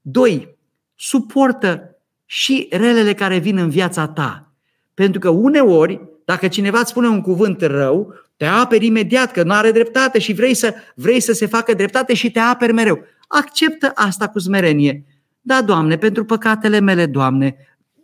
[0.00, 0.56] Doi,
[0.94, 1.96] suportă
[2.26, 4.52] și relele care vin în viața ta.
[4.94, 9.52] Pentru că uneori, dacă cineva îți spune un cuvânt rău, te aperi imediat că nu
[9.52, 12.98] are dreptate și vrei să, vrei să se facă dreptate și te aperi mereu.
[13.28, 15.04] Acceptă asta cu smerenie.
[15.40, 17.56] Da, Doamne, pentru păcatele mele, Doamne,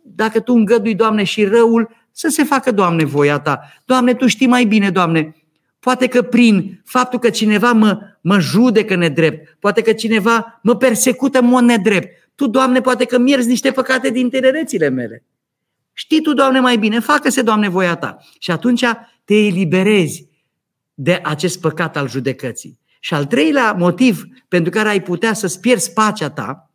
[0.03, 3.59] dacă Tu îngădui, Doamne, și răul, să se facă, Doamne, voia Ta.
[3.85, 5.35] Doamne, Tu știi mai bine, Doamne.
[5.79, 11.39] Poate că prin faptul că cineva mă, mă judecă nedrept, poate că cineva mă persecută
[11.39, 15.23] în mod nedrept, Tu, Doamne, poate că mierzi niște păcate din tinerețile mele.
[15.93, 18.17] Știi Tu, Doamne, mai bine, facă-se, Doamne, voia Ta.
[18.39, 18.83] Și atunci
[19.23, 20.27] te eliberezi
[20.93, 22.79] de acest păcat al judecății.
[22.99, 26.71] Și al treilea motiv pentru care ai putea să-ți pierzi pacea ta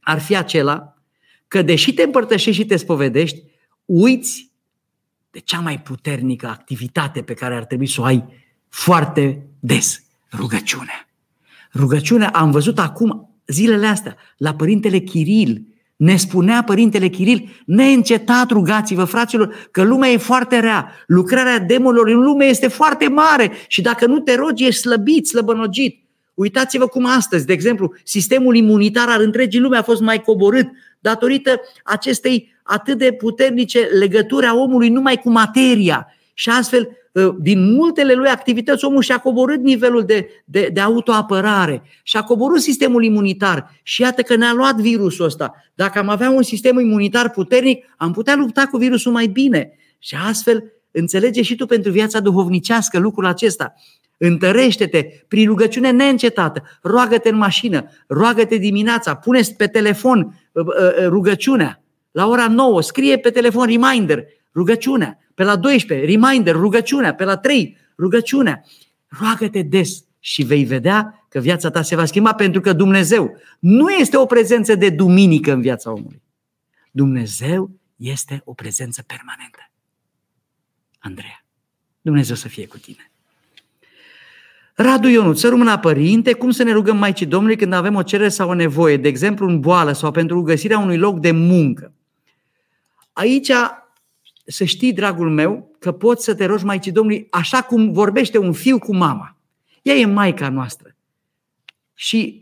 [0.00, 0.94] ar fi acela
[1.48, 3.42] că deși te împărtășești și te spovedești,
[3.84, 4.50] uiți
[5.30, 8.24] de cea mai puternică activitate pe care ar trebui să o ai
[8.68, 10.03] foarte des,
[10.36, 11.08] rugăciunea.
[11.74, 15.62] Rugăciunea am văzut acum zilele astea la Părintele Chiril,
[15.96, 20.92] ne spunea Părintele Chiril, neîncetat rugați-vă, fraților, că lumea e foarte rea.
[21.06, 26.02] Lucrarea demonilor în lume este foarte mare și dacă nu te rogi, ești slăbit, slăbănogit.
[26.34, 30.68] Uitați-vă cum astăzi, de exemplu, sistemul imunitar al întregii lume a fost mai coborât
[31.00, 36.06] datorită acestei atât de puternice legături a omului numai cu materia.
[36.34, 41.82] Și astfel Ă, din multele lui activități, omul și-a coborât nivelul de, de, de autoapărare,
[42.02, 45.54] și-a coborât sistemul imunitar și iată că ne-a luat virusul ăsta.
[45.74, 49.70] Dacă am avea un sistem imunitar puternic, am putea lupta cu virusul mai bine.
[49.98, 53.74] Și astfel înțelege și tu pentru viața duhovnicească lucrul acesta.
[54.16, 61.82] Întărește-te prin rugăciune neîncetată, roagă-te în mașină, roagă-te dimineața, pune pe telefon ă, ă, rugăciunea.
[62.10, 64.24] La ora 9, scrie pe telefon reminder,
[64.54, 65.18] rugăciunea.
[65.34, 67.14] Pe la 12, reminder, rugăciunea.
[67.14, 68.64] Pe la 3, rugăciunea.
[69.06, 73.90] Roagă-te des și vei vedea că viața ta se va schimba pentru că Dumnezeu nu
[73.90, 76.22] este o prezență de duminică în viața omului.
[76.90, 79.70] Dumnezeu este o prezență permanentă.
[80.98, 81.44] Andreea,
[82.00, 83.10] Dumnezeu să fie cu tine.
[84.74, 88.28] Radu Ionut, să rămână părinte, cum să ne rugăm Maicii Domnului când avem o cerere
[88.28, 91.92] sau o nevoie, de exemplu în boală sau pentru găsirea unui loc de muncă.
[93.12, 93.50] Aici
[94.44, 98.52] să știi, dragul meu, că poți să te rogi Maicii Domnului așa cum vorbește un
[98.52, 99.36] fiu cu mama.
[99.82, 100.96] Ea e Maica noastră.
[101.94, 102.40] Și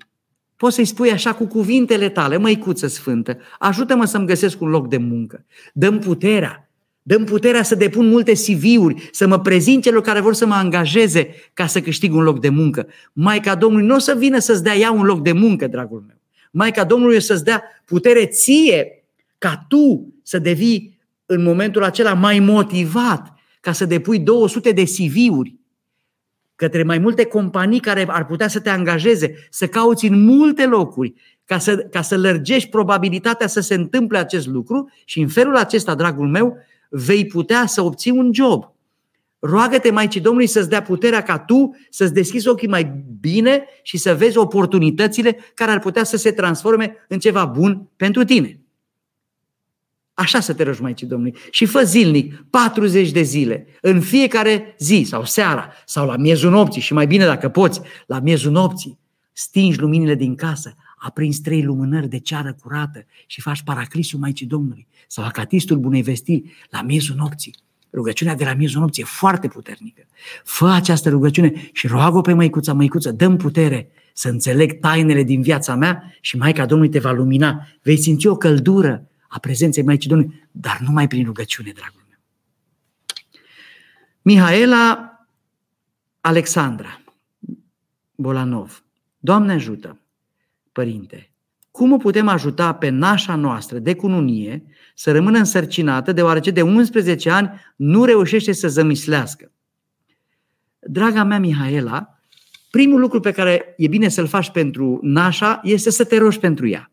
[0.57, 4.97] poți să-i spui așa cu cuvintele tale, măicuță sfântă, ajută-mă să-mi găsesc un loc de
[4.97, 5.45] muncă.
[5.73, 6.67] Dăm puterea.
[7.03, 11.35] Dăm puterea să depun multe CV-uri, să mă prezint celor care vor să mă angajeze
[11.55, 12.87] ca să câștig un loc de muncă.
[13.13, 16.17] Maica Domnului nu o să vină să-ți dea ea un loc de muncă, dragul meu.
[16.51, 19.05] Maica Domnului o să-ți dea putere ție
[19.39, 25.61] ca tu să devii în momentul acela mai motivat ca să depui 200 de CV-uri
[26.55, 31.15] către mai multe companii care ar putea să te angajeze, să cauți în multe locuri
[31.45, 35.95] ca să, ca să lărgești probabilitatea să se întâmple acest lucru și în felul acesta,
[35.95, 36.57] dragul meu,
[36.91, 38.73] vei putea să obții un job.
[39.39, 44.15] Roagă-te Maicii Domnului să-ți dea puterea ca tu să-ți deschizi ochii mai bine și să
[44.15, 48.62] vezi oportunitățile care ar putea să se transforme în ceva bun pentru tine.
[50.15, 51.39] Așa să te rogi Maicii Domnului.
[51.51, 56.81] Și fă zilnic, 40 de zile, în fiecare zi sau seara sau la miezul nopții
[56.81, 58.99] și mai bine dacă poți, la miezul nopții,
[59.33, 64.87] stingi luminile din casă, aprinzi trei lumânări de ceară curată și faci paraclisul Maicii Domnului
[65.09, 67.55] sau acatistul bunei vestii la miezul nopții.
[67.93, 70.03] Rugăciunea de la miezul nopții e foarte puternică.
[70.45, 75.75] Fă această rugăciune și roagă pe măicuța, măicuță, dăm putere să înțeleg tainele din viața
[75.75, 77.67] mea și Maica Domnului te va lumina.
[77.83, 82.19] Vei simți o căldură a prezenței Maicii Domnului, dar numai prin rugăciune, dragul meu.
[84.23, 85.17] Mihaela
[86.21, 87.01] Alexandra
[88.15, 88.85] Bolanov.
[89.19, 89.99] Doamne ajută,
[90.73, 91.33] Părinte,
[91.71, 94.65] cum o putem ajuta pe nașa noastră de cununie
[94.95, 99.53] să rămână însărcinată, deoarece de 11 ani nu reușește să zămislească?
[100.79, 102.19] Draga mea Mihaela,
[102.71, 106.69] primul lucru pe care e bine să-l faci pentru nașa este să te rogi pentru
[106.69, 106.92] ea.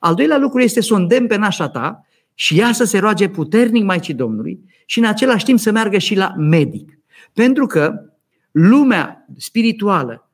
[0.00, 3.28] Al doilea lucru este să o îndemn pe nașa ta și ea să se roage
[3.28, 6.98] puternic Maicii Domnului și în același timp să meargă și la medic.
[7.32, 7.94] Pentru că
[8.50, 10.30] lumea spirituală,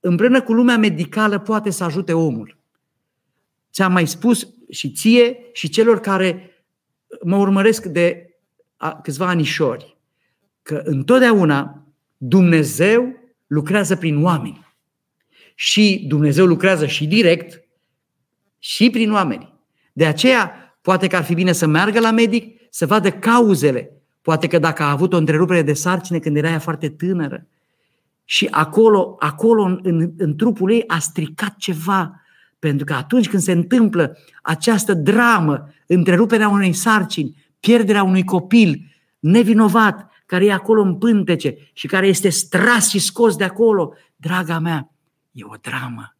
[0.00, 2.58] împreună cu lumea medicală, poate să ajute omul.
[3.72, 6.50] Ți-am mai spus și ție și celor care
[7.22, 8.36] mă urmăresc de
[9.02, 9.96] câțiva anișori,
[10.62, 11.86] că întotdeauna
[12.16, 14.66] Dumnezeu lucrează prin oameni.
[15.54, 17.63] Și Dumnezeu lucrează și direct
[18.64, 19.52] și prin oameni.
[19.92, 23.90] De aceea, poate că ar fi bine să meargă la medic, să vadă cauzele.
[24.22, 27.46] Poate că dacă a avut o întrerupere de sarcine când era ea foarte tânără
[28.24, 32.20] și acolo, acolo în, în, în trupul ei a stricat ceva,
[32.58, 38.80] pentru că atunci când se întâmplă această dramă, întreruperea unei sarcini, pierderea unui copil
[39.18, 44.58] nevinovat, care e acolo în pântece și care este stras și scos de acolo, draga
[44.58, 44.90] mea,
[45.32, 46.13] e o dramă.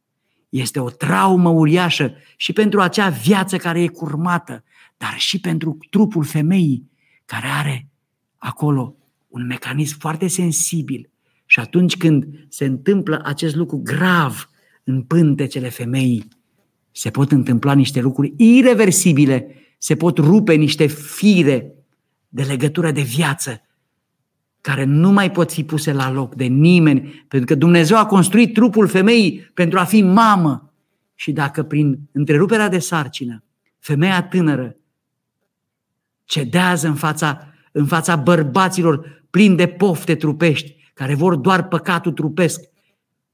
[0.55, 4.65] Este o traumă uriașă și pentru acea viață care e curmată,
[4.97, 6.91] dar și pentru trupul femeii
[7.25, 7.89] care are
[8.37, 8.95] acolo
[9.29, 11.11] un mecanism foarte sensibil.
[11.47, 14.51] Și atunci când se întâmplă acest lucru grav
[14.85, 16.29] în pântecele femeii,
[16.93, 19.47] se pot întâmpla niște lucruri irreversibile,
[19.79, 21.73] se pot rupe niște fire
[22.29, 23.61] de legătură de viață
[24.65, 28.55] care nu mai pot fi puse la loc de nimeni, pentru că Dumnezeu a construit
[28.55, 30.73] trupul femeii pentru a fi mamă.
[31.15, 33.45] Și dacă prin întreruperea de sarcină,
[33.79, 34.77] femeia tânără
[36.25, 42.61] cedează în fața, în fața bărbaților plini de pofte trupești, care vor doar păcatul trupesc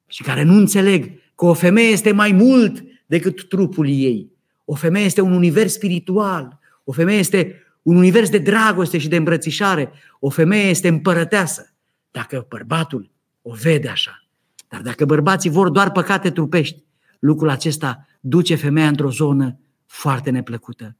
[0.07, 4.33] și care nu înțeleg că o femeie este mai mult decât trupul ei.
[4.65, 6.59] O femeie este un univers spiritual.
[6.85, 9.93] O femeie este un univers de dragoste și de îmbrățișare.
[10.19, 11.75] O femeie este împărăteasă.
[12.11, 13.11] Dacă bărbatul
[13.43, 14.25] o vede așa.
[14.69, 16.85] Dar dacă bărbații vor doar păcate trupești,
[17.19, 20.97] lucrul acesta duce femeia într-o zonă foarte neplăcută.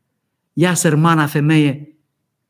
[0.53, 1.95] Ea, sărmana femeie,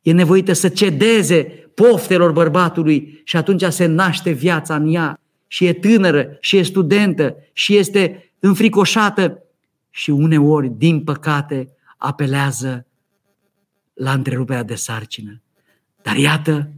[0.02, 1.42] e nevoită să cedeze
[1.74, 7.36] poftelor bărbatului și atunci se naște viața în ea și e tânără și e studentă
[7.52, 9.42] și este înfricoșată
[9.90, 12.86] și uneori, din păcate, apelează
[14.01, 15.42] la întreruperea de sarcină.
[16.03, 16.70] Dar iată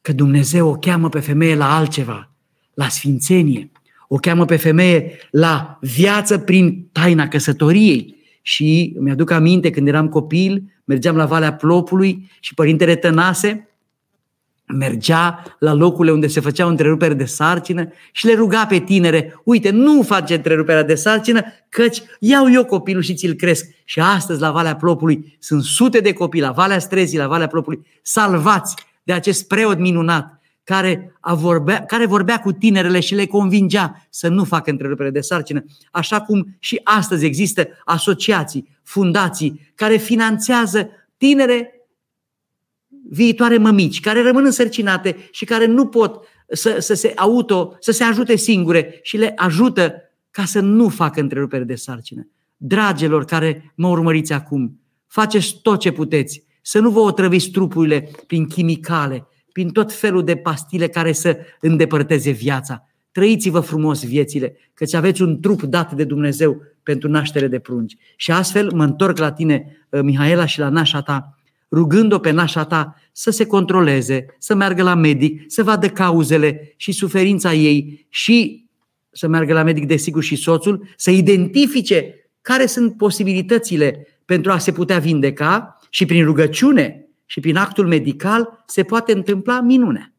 [0.00, 2.30] că Dumnezeu o cheamă pe femeie la altceva,
[2.74, 3.70] la sfințenie.
[4.08, 8.16] O cheamă pe femeie la viață prin taina căsătoriei.
[8.42, 13.68] Și mi-aduc aminte când eram copil, mergeam la Valea Plopului și părintele Tănase
[14.72, 19.70] mergea la locurile unde se făceau întreruperi de sarcină și le ruga pe tinere, uite,
[19.70, 23.66] nu face întreruperea de sarcină, căci iau eu copilul și ți-l cresc.
[23.84, 27.86] Și astăzi la Valea Plopului sunt sute de copii, la Valea Strezii, la Valea Plopului,
[28.02, 34.06] salvați de acest preot minunat care, a vorbea, care vorbea cu tinerele și le convingea
[34.10, 40.88] să nu facă întrerupere de sarcină, așa cum și astăzi există asociații, fundații care finanțează
[41.16, 41.79] tinere
[43.10, 48.04] viitoare mămici care rămân însărcinate și care nu pot să, să se auto, să se
[48.04, 49.94] ajute singure și le ajută
[50.30, 52.28] ca să nu facă întrerupere de sarcină.
[52.56, 58.46] Dragilor care mă urmăriți acum, faceți tot ce puteți, să nu vă otrăviți trupurile prin
[58.46, 62.88] chimicale, prin tot felul de pastile care să îndepărteze viața.
[63.12, 67.96] Trăiți-vă frumos viețile, căci aveți un trup dat de Dumnezeu pentru naștere de prunci.
[68.16, 71.39] Și astfel mă întorc la tine, Mihaela, și la nașa ta,
[71.70, 76.92] rugând-o pe nașa ta să se controleze, să meargă la medic, să vadă cauzele și
[76.92, 78.68] suferința ei și
[79.10, 84.72] să meargă la medic, desigur, și soțul, să identifice care sunt posibilitățile pentru a se
[84.72, 90.12] putea vindeca și prin rugăciune și prin actul medical se poate întâmpla minunea.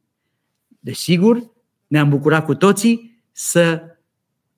[0.80, 1.44] Desigur,
[1.88, 3.82] ne-am bucurat cu toții să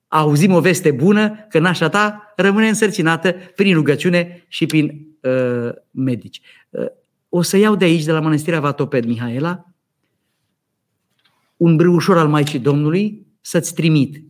[0.08, 6.40] auzim o veste bună că nașa ta rămâne însărcinată prin rugăciune și prin uh, medici.
[6.74, 6.86] Uh,
[7.28, 9.64] o să iau de aici, de la Mănăstirea Vatoped, Mihaela,
[11.56, 14.24] un brâușor al Maicii Domnului să-ți trimit.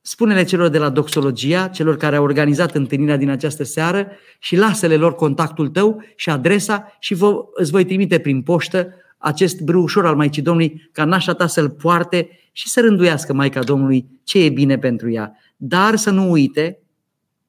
[0.00, 4.08] Spune-le celor de la Doxologia, celor care au organizat întâlnirea din această seară
[4.38, 9.60] și lasă-le lor contactul tău și adresa și vă, îți voi trimite prin poștă acest
[9.60, 14.44] brâușor al Maicii Domnului ca nașa ta să-l poarte și să rânduiască Maica Domnului ce
[14.44, 15.32] e bine pentru ea.
[15.56, 16.78] Dar să nu uite,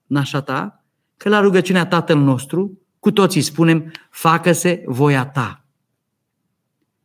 [0.05, 0.83] nașa ta,
[1.17, 5.65] că la rugăciunea Tatăl nostru, cu toții spunem, facă-se voia ta.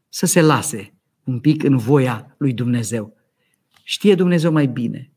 [0.08, 3.16] Să se lase un pic în voia lui Dumnezeu.
[3.82, 5.10] Știe Dumnezeu mai bine.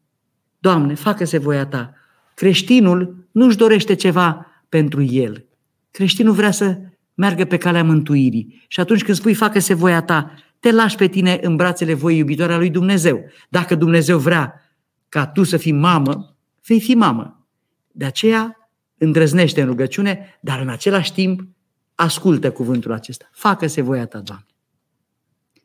[0.60, 1.94] Doamne, facă-se voia ta.
[2.34, 5.46] Creștinul nu-și dorește ceva pentru el.
[5.92, 6.80] Creștinul vrea să
[7.14, 8.66] meargă pe calea mântuirii.
[8.68, 12.54] Și atunci când spui facă-se voia ta, te lași pe tine în brațele voii iubitoare
[12.54, 13.24] a lui Dumnezeu.
[13.50, 14.62] Dacă Dumnezeu vrea
[15.10, 17.48] ca tu să fii mamă, vei fi mamă.
[17.92, 18.57] De aceea
[18.98, 21.48] îndrăznește în rugăciune, dar în același timp
[21.96, 23.30] ascultă cuvântul acesta.
[23.32, 24.46] Facă-se voia ta, Doamne.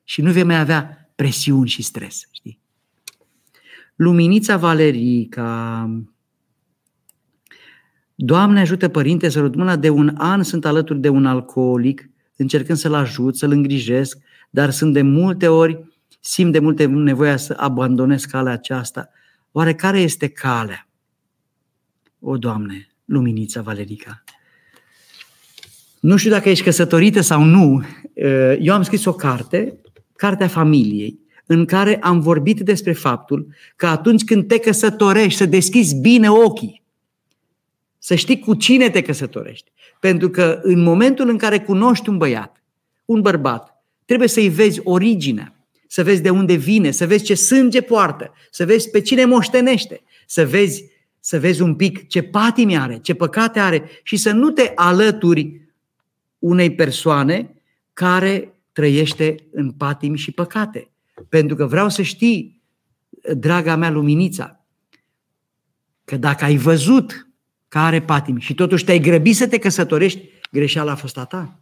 [0.04, 2.28] Și nu vei mai avea presiuni și stres.
[2.30, 2.60] Știi?
[3.94, 5.90] Luminița Valerica.
[8.14, 12.94] Doamne ajută părinte să mâna de un an sunt alături de un alcoolic, încercând să-l
[12.94, 14.18] ajut, să-l îngrijesc,
[14.50, 15.84] dar sunt de multe ori,
[16.20, 19.08] simt de multe nevoia să abandonez calea aceasta.
[19.52, 20.88] Oare care este calea?
[22.20, 24.24] O, Doamne, luminița Valerica.
[26.00, 27.82] Nu știu dacă ești căsătorită sau nu.
[28.60, 29.76] Eu am scris o carte,
[30.16, 33.46] Cartea Familiei, în care am vorbit despre faptul
[33.76, 36.82] că atunci când te căsătorești, să deschizi bine ochii,
[37.98, 39.70] să știi cu cine te căsătorești.
[40.00, 42.62] Pentru că în momentul în care cunoști un băiat,
[43.04, 45.54] un bărbat, trebuie să-i vezi originea,
[45.86, 50.02] să vezi de unde vine, să vezi ce sânge poartă, să vezi pe cine moștenește,
[50.26, 50.84] să vezi,
[51.24, 55.60] să vezi un pic ce patimi are, ce păcate are și să nu te alături
[56.38, 57.54] unei persoane
[57.92, 60.90] care trăiește în patimi și păcate.
[61.28, 62.62] Pentru că vreau să știi,
[63.34, 64.64] draga mea luminița,
[66.04, 67.28] că dacă ai văzut
[67.68, 71.60] că are patimi și totuși te-ai grăbit să te căsătorești, greșeala a fost a ta.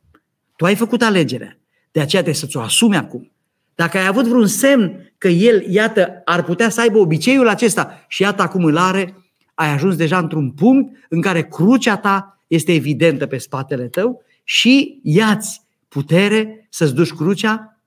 [0.56, 1.58] Tu ai făcut alegerea.
[1.90, 3.32] De aceea trebuie să-ți o asumi acum.
[3.74, 8.22] Dacă ai avut vreun semn că el, iată, ar putea să aibă obiceiul acesta și
[8.22, 9.19] iată acum îl are,
[9.60, 15.00] ai ajuns deja într-un punct în care crucea ta este evidentă pe spatele tău și
[15.02, 17.80] iați putere să-ți duci crucea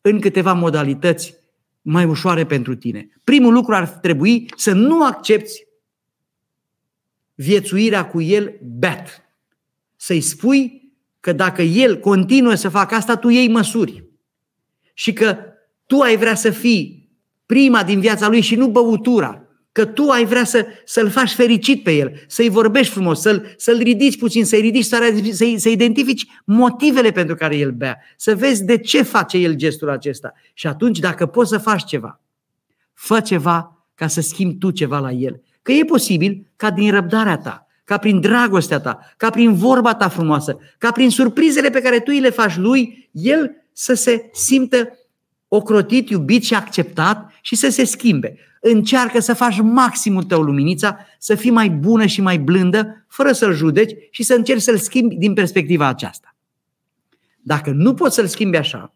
[0.00, 1.34] în câteva modalități
[1.82, 3.08] mai ușoare pentru tine.
[3.24, 5.66] Primul lucru ar trebui să nu accepti
[7.34, 9.22] viețuirea cu el beat.
[9.96, 14.04] Să-i spui că dacă el continuă să facă asta, tu iei măsuri.
[14.94, 15.36] Și că
[15.86, 17.10] tu ai vrea să fii
[17.46, 19.47] prima din viața lui și nu băutura
[19.78, 23.78] că tu ai vrea să, să-l faci fericit pe el, să-i vorbești frumos, să-l, să-l
[23.78, 25.14] ridici puțin, să-i ridici să,
[25.56, 30.32] să identifici motivele pentru care el bea, să vezi de ce face el gestul acesta.
[30.54, 32.20] Și atunci, dacă poți să faci ceva,
[32.94, 35.42] fă ceva ca să schimbi tu ceva la el.
[35.62, 40.08] Că e posibil ca din răbdarea ta, ca prin dragostea ta, ca prin vorba ta
[40.08, 44.98] frumoasă, ca prin surprizele pe care tu îi le faci lui, el să se simtă
[45.48, 48.38] ocrotit, iubit și acceptat și să se schimbe.
[48.60, 53.54] Încearcă să faci maximul tău luminița, să fii mai bună și mai blândă, fără să-l
[53.54, 56.36] judeci și să încerci să-l schimbi din perspectiva aceasta.
[57.40, 58.94] Dacă nu poți să-l schimbi așa,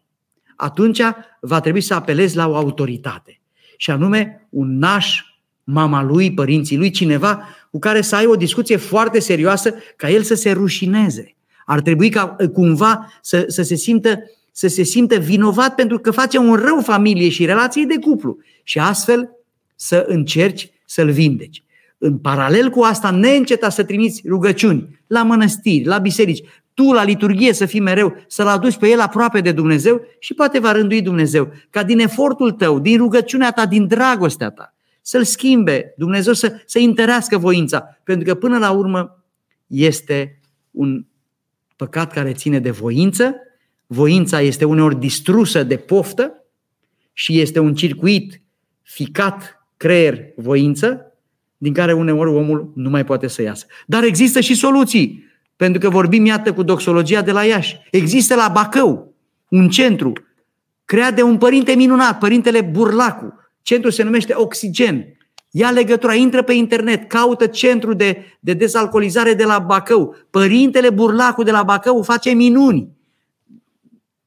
[0.55, 1.01] atunci
[1.41, 3.41] va trebui să apelezi la o autoritate.
[3.77, 5.21] Și anume un naș,
[5.63, 10.21] mama lui, părinții lui, cineva cu care să ai o discuție foarte serioasă ca el
[10.21, 11.35] să se rușineze.
[11.65, 14.19] Ar trebui ca cumva să, să se simtă
[14.55, 18.79] să se simtă vinovat pentru că face un rău familie și relației de cuplu și
[18.79, 19.29] astfel
[19.83, 21.63] să încerci să-l vindeci.
[21.97, 27.53] În paralel cu asta, neînceta să trimiți rugăciuni la mănăstiri, la biserici, tu la liturghie
[27.53, 31.51] să fii mereu, să-l aduci pe el aproape de Dumnezeu și poate va rândui Dumnezeu
[31.69, 36.79] ca din efortul tău, din rugăciunea ta, din dragostea ta, să-l schimbe Dumnezeu, să, să
[36.79, 37.99] întărească voința.
[38.03, 39.23] Pentru că până la urmă
[39.67, 40.39] este
[40.71, 41.05] un
[41.75, 43.35] păcat care ține de voință
[43.87, 46.45] Voința este uneori distrusă de poftă
[47.13, 48.41] și este un circuit
[48.81, 51.13] ficat creier-voință,
[51.57, 53.65] din care uneori omul nu mai poate să iasă.
[53.85, 55.25] Dar există și soluții,
[55.55, 57.79] pentru că vorbim, iată, cu doxologia de la Iași.
[57.91, 59.13] Există la Bacău
[59.49, 60.13] un centru
[60.85, 63.33] creat de un părinte minunat, părintele Burlacu.
[63.61, 65.05] Centrul se numește Oxigen.
[65.51, 70.15] Ia legătura, intră pe internet, caută centru de, de dezalcoolizare de la Bacău.
[70.29, 72.91] Părintele Burlacu de la Bacău face minuni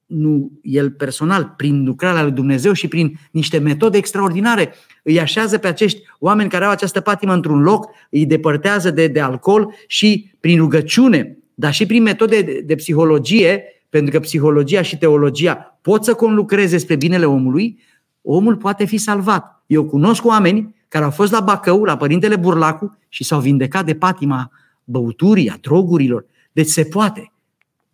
[0.07, 4.75] nu el personal, prin lucrarea lui Dumnezeu și prin niște metode extraordinare,
[5.07, 9.21] îi așează pe acești oameni care au această patimă într-un loc, îi depărtează de, de
[9.21, 14.99] alcool și prin rugăciune, dar și prin metode de, de psihologie, pentru că psihologia și
[14.99, 17.79] teologia pot să conlucreze spre binele omului,
[18.23, 19.63] omul poate fi salvat.
[19.67, 23.95] Eu cunosc oameni care au fost la Bacău, la Părintele Burlacu și s-au vindecat de
[23.95, 24.51] patima
[24.85, 26.27] băuturii, a drogurilor.
[26.53, 27.33] Deci se poate.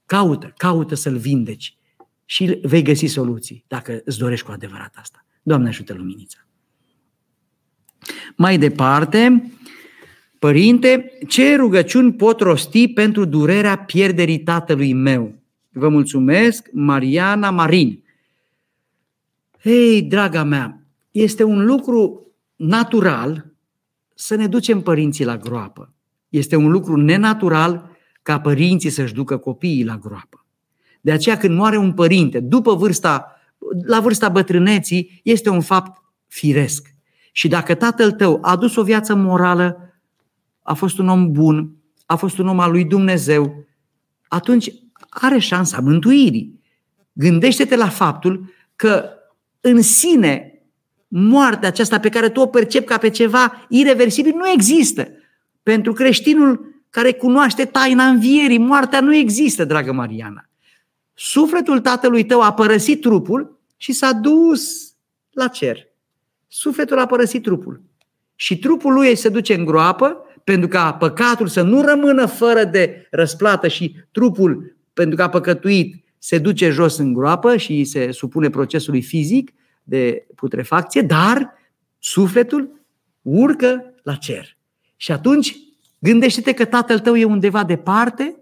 [0.06, 1.76] Caută, caută să-l vindeci
[2.24, 5.24] și vei găsi soluții dacă îți dorești cu adevărat asta.
[5.42, 6.38] Doamne ajută luminița!
[8.36, 9.52] Mai departe,
[10.42, 15.34] Părinte, ce rugăciuni pot rosti pentru durerea pierderii tatălui meu?
[15.72, 18.02] Vă mulțumesc, Mariana Marin.
[19.60, 22.26] Hei, draga mea, este un lucru
[22.56, 23.46] natural
[24.14, 25.94] să ne ducem părinții la groapă.
[26.28, 30.46] Este un lucru nenatural ca părinții să-și ducă copiii la groapă.
[31.00, 33.40] De aceea când moare un părinte, după vârsta,
[33.86, 36.91] la vârsta bătrâneții, este un fapt firesc.
[37.32, 39.94] Și dacă tatăl tău a dus o viață morală,
[40.62, 41.76] a fost un om bun,
[42.06, 43.64] a fost un om al lui Dumnezeu,
[44.28, 44.72] atunci
[45.08, 46.60] are șansa mântuirii.
[47.12, 49.08] Gândește-te la faptul că
[49.60, 50.62] în sine
[51.08, 55.08] moartea aceasta pe care tu o percepi ca pe ceva irreversibil nu există.
[55.62, 60.48] Pentru creștinul care cunoaște taina învierii, moartea nu există, dragă Mariana.
[61.14, 64.94] Sufletul tatălui tău a părăsit trupul și s-a dus
[65.30, 65.91] la cer.
[66.54, 67.82] Sufletul a părăsit trupul.
[68.34, 73.06] Și trupul lui se duce în groapă pentru ca păcatul să nu rămână fără de
[73.10, 78.50] răsplată și trupul, pentru că a păcătuit, se duce jos în groapă și se supune
[78.50, 81.54] procesului fizic de putrefacție, dar
[81.98, 82.86] sufletul
[83.22, 84.56] urcă la cer.
[84.96, 85.56] Și atunci
[85.98, 88.36] gândește-te că tatăl tău e undeva departe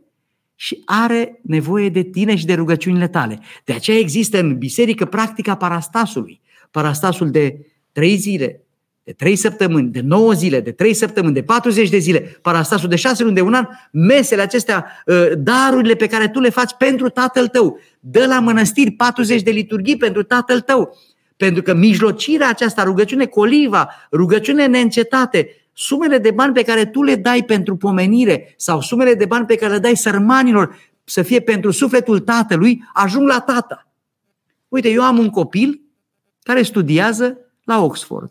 [0.55, 3.41] și are nevoie de tine și de rugăciunile tale.
[3.65, 6.41] De aceea există în biserică practica parastasului.
[6.71, 8.65] Parastasul de trei zile,
[9.03, 12.97] de trei săptămâni, de nouă zile, de trei săptămâni, de 40 de zile, parastasul de
[12.97, 17.09] șase luni, de un an, mesele acestea, ă, darurile pe care tu le faci pentru
[17.09, 17.81] tatăl tău.
[18.01, 20.97] Dă la mănăstiri 40 de liturghii pentru tatăl tău.
[21.37, 27.15] Pentru că mijlocirea aceasta, rugăciune coliva, rugăciune neîncetate, sumele de bani pe care tu le
[27.15, 31.71] dai pentru pomenire sau sumele de bani pe care le dai sărmanilor să fie pentru
[31.71, 33.87] sufletul tatălui, ajung la tata.
[34.69, 35.81] Uite, eu am un copil
[36.43, 37.39] care studiază
[37.71, 38.31] la Oxford.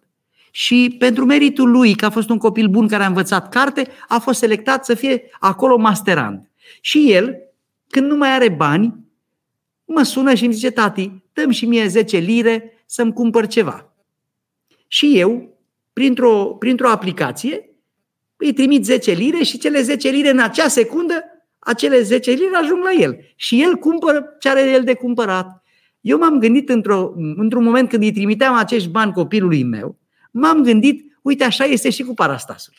[0.51, 4.19] Și pentru meritul lui, că a fost un copil bun care a învățat carte, a
[4.19, 6.49] fost selectat să fie acolo masterand.
[6.81, 7.37] Și el,
[7.89, 8.93] când nu mai are bani,
[9.85, 13.93] mă sună și îmi zice, tati, dăm și mie 10 lire să-mi cumpăr ceva.
[14.87, 15.57] Și eu,
[15.93, 17.69] printr-o, printr-o aplicație,
[18.37, 21.23] îi trimit 10 lire și cele 10 lire în acea secundă,
[21.59, 23.19] acele 10 lire ajung la el.
[23.35, 25.58] Și el cumpără ce are el de cumpărat.
[26.01, 29.97] Eu m-am gândit într-o, într-un moment când îi trimiteam acești bani copilului meu,
[30.31, 32.73] m-am gândit, uite așa este și cu parastasul.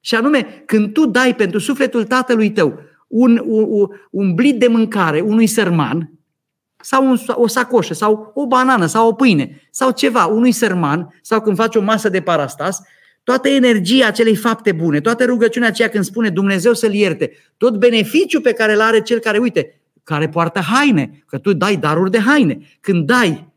[0.00, 5.20] Și anume, când tu dai pentru sufletul tatălui tău un, un, un blit de mâncare
[5.20, 6.12] unui sărman,
[6.82, 11.40] sau un, o sacoșă, sau o banană, sau o pâine, sau ceva, unui sărman, sau
[11.40, 12.82] când faci o masă de parastas,
[13.22, 18.40] toată energia acelei fapte bune, toată rugăciunea aceea când spune Dumnezeu să-l ierte, tot beneficiul
[18.40, 22.18] pe care îl are cel care, uite, care poartă haine, că tu dai daruri de
[22.18, 22.58] haine.
[22.80, 23.52] Când dai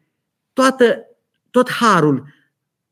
[0.54, 1.06] toată,
[1.52, 2.26] tot harul,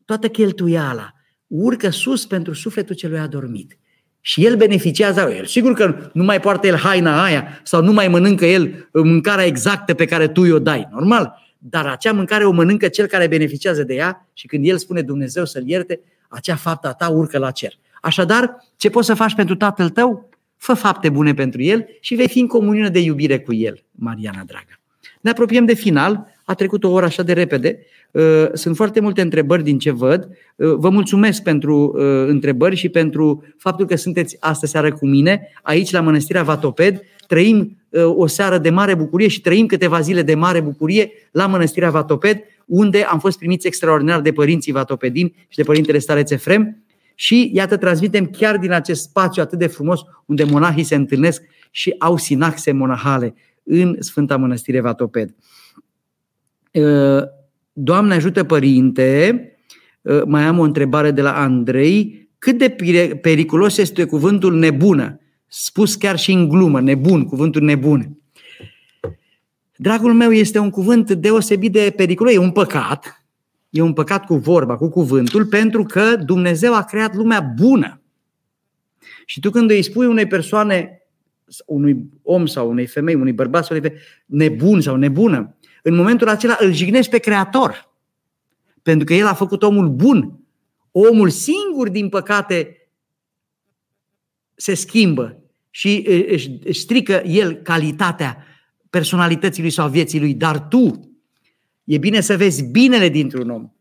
[0.06, 1.14] toată cheltuiala,
[1.47, 3.80] urcă sus pentru sufletul celui adormit.
[4.20, 5.45] Și el beneficiază el.
[5.45, 9.93] Sigur că nu mai poartă el haina aia sau nu mai mănâncă el mâncarea exactă
[9.93, 10.88] pe care tu i-o dai.
[10.91, 11.39] Normal.
[11.58, 15.45] Dar acea mâncare o mănâncă cel care beneficiază de ea și când el spune Dumnezeu
[15.45, 17.74] să-l ierte, acea faptă a ta urcă la cer.
[18.02, 20.30] Așadar, ce poți să faci pentru tatăl tău?
[20.64, 24.43] Fă fapte bune pentru el și vei fi în comuniune de iubire cu el, Mariana
[24.45, 24.80] dragă.
[25.22, 27.80] Ne apropiem de final, a trecut o oră așa de repede.
[28.12, 28.22] Uh,
[28.53, 30.28] sunt foarte multe întrebări din ce văd.
[30.55, 35.47] Uh, vă mulțumesc pentru uh, întrebări și pentru faptul că sunteți astă seară cu mine
[35.62, 37.01] aici la Mănăstirea Vatoped.
[37.28, 37.78] Trăim
[38.16, 42.41] o seară de mare bucurie și trăim câteva zile de mare bucurie la Mănăstirea Vatoped,
[42.66, 46.84] unde am fost primiți extraordinar de părinții vatopedini și de părintele Stareț Efrem.
[47.22, 51.95] Și iată, transmitem chiar din acest spațiu atât de frumos, unde monahii se întâlnesc și
[51.99, 55.36] au sinaxe monahale în Sfânta Mănăstire Vatoped.
[56.72, 57.24] Uh,
[57.74, 59.41] Doamne ajută părinte,
[60.01, 62.69] uh, mai am o întrebare de la Andrei, cât de
[63.22, 65.19] periculos este cuvântul nebună?
[65.47, 68.17] Spus chiar și în glumă, nebun, cuvântul nebun.
[69.76, 73.20] Dragul meu, este un cuvânt deosebit de periculos, e un păcat,
[73.72, 78.01] e un păcat cu vorba, cu cuvântul, pentru că Dumnezeu a creat lumea bună.
[79.26, 81.01] Și tu când îi spui unei persoane,
[81.65, 86.28] unui om sau unei femei, unui bărbat sau unei femei, nebun sau nebună, în momentul
[86.28, 87.89] acela îl jignești pe Creator.
[88.82, 90.39] Pentru că El a făcut omul bun.
[90.91, 92.89] Omul singur, din păcate,
[94.55, 96.07] se schimbă și
[96.63, 98.45] își strică el calitatea
[98.89, 100.34] personalității lui sau vieții lui.
[100.34, 101.11] Dar tu,
[101.94, 103.72] e bine să vezi binele dintr-un om.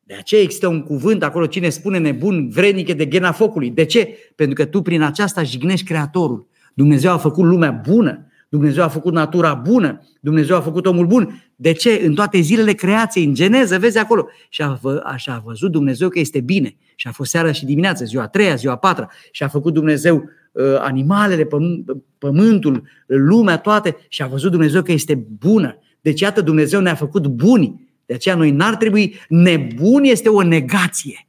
[0.00, 3.70] De aceea există un cuvânt acolo, cine spune nebun, vrednic de ghena focului.
[3.70, 4.08] De ce?
[4.36, 6.48] Pentru că tu prin aceasta jignești Creatorul.
[6.74, 8.26] Dumnezeu a făcut lumea bună.
[8.48, 11.42] Dumnezeu a făcut natura bună, Dumnezeu a făcut omul bun.
[11.56, 12.00] De ce?
[12.04, 14.28] În toate zilele creației, în geneză, vezi acolo.
[14.48, 16.76] Și a, vă, așa a văzut Dumnezeu că este bine.
[16.94, 19.08] Și a fost seara și dimineața, ziua a treia, ziua a patra.
[19.30, 23.96] Și a făcut Dumnezeu uh, animalele, pământ, pământul, lumea, toate.
[24.08, 25.78] Și a văzut Dumnezeu că este bună.
[26.02, 27.88] Deci, iată, Dumnezeu ne-a făcut buni.
[28.06, 31.26] De aceea noi n-ar trebui, nebun este o negație.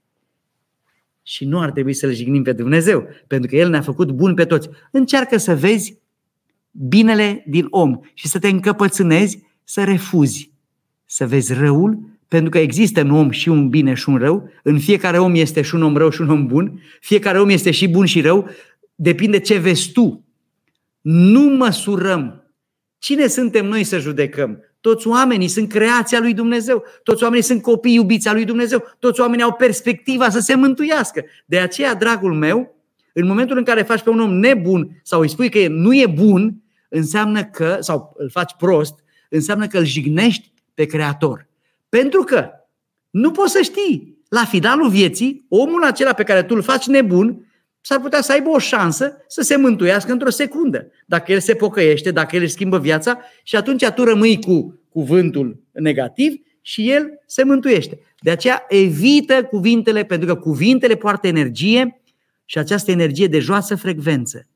[1.24, 4.46] Și nu ar trebui să-L jignim pe Dumnezeu, pentru că El ne-a făcut bun pe
[4.46, 4.70] toți.
[4.92, 5.98] Încearcă să vezi
[6.72, 10.54] binele din om și să te încăpățânezi să refuzi
[11.14, 14.80] să vezi răul, pentru că există în om și un bine și un rău, în
[14.80, 17.88] fiecare om este și un om rău și un om bun, fiecare om este și
[17.88, 18.50] bun și rău,
[18.96, 20.26] depinde ce vezi tu.
[21.02, 22.43] Nu măsurăm.
[23.04, 24.60] Cine suntem noi să judecăm?
[24.82, 26.84] Toți oamenii sunt creația lui Dumnezeu.
[27.04, 28.84] Toți oamenii sunt copii iubiți a lui Dumnezeu.
[29.00, 31.26] Toți oamenii au perspectiva să se mântuiască.
[31.46, 32.76] De aceea, dragul meu,
[33.14, 36.08] în momentul în care faci pe un om nebun sau îi spui că nu e
[36.08, 38.94] bun, înseamnă că, sau îl faci prost,
[39.30, 41.48] înseamnă că îl jignești pe Creator.
[41.90, 42.50] Pentru că
[43.10, 47.53] nu poți să știi, la finalul vieții, omul acela pe care tu îl faci nebun,
[47.86, 50.92] s-ar putea să aibă o șansă să se mântuiască într-o secundă.
[51.06, 55.64] Dacă el se pocăiește, dacă el își schimbă viața și atunci tu rămâi cu cuvântul
[55.72, 58.00] negativ și el se mântuiește.
[58.20, 62.02] De aceea evită cuvintele, pentru că cuvintele poartă energie
[62.46, 64.48] și această energie de joasă frecvență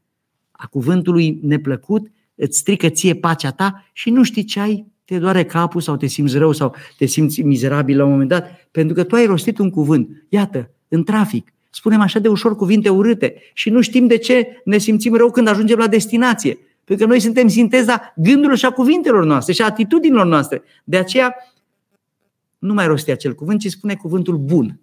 [0.51, 5.45] a cuvântului neplăcut îți strică ție pacea ta și nu știi ce ai, te doare
[5.45, 9.03] capul sau te simți rău sau te simți mizerabil la un moment dat, pentru că
[9.03, 10.25] tu ai rostit un cuvânt.
[10.29, 14.77] Iată, în trafic, spunem așa de ușor cuvinte urâte și nu știm de ce ne
[14.77, 16.57] simțim rău când ajungem la destinație.
[16.83, 20.61] Pentru că noi suntem sinteza gândurilor și a cuvintelor noastre și a atitudinilor noastre.
[20.83, 21.35] De aceea
[22.57, 24.79] nu mai rosti acel cuvânt, ci spune cuvântul bun.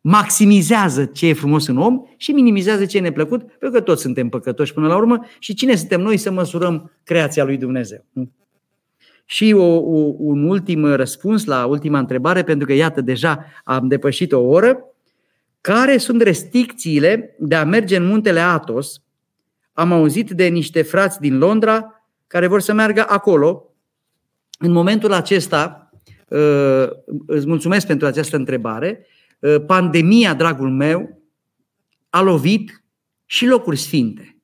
[0.00, 4.28] Maximizează ce e frumos în om și minimizează ce e neplăcut, pentru că toți suntem
[4.28, 8.04] păcătoși până la urmă și cine suntem noi să măsurăm creația lui Dumnezeu.
[9.24, 14.32] Și o, o, un ultim răspuns la ultima întrebare, pentru că iată, deja am depășit
[14.32, 14.84] o oră.
[15.64, 19.02] Care sunt restricțiile de a merge în muntele Atos?
[19.72, 23.74] Am auzit de niște frați din Londra care vor să meargă acolo.
[24.58, 25.90] În momentul acesta,
[26.28, 26.86] uh,
[27.26, 29.06] îți mulțumesc pentru această întrebare,
[29.38, 31.22] uh, pandemia, dragul meu,
[32.10, 32.84] a lovit
[33.24, 34.38] și locuri sfinte.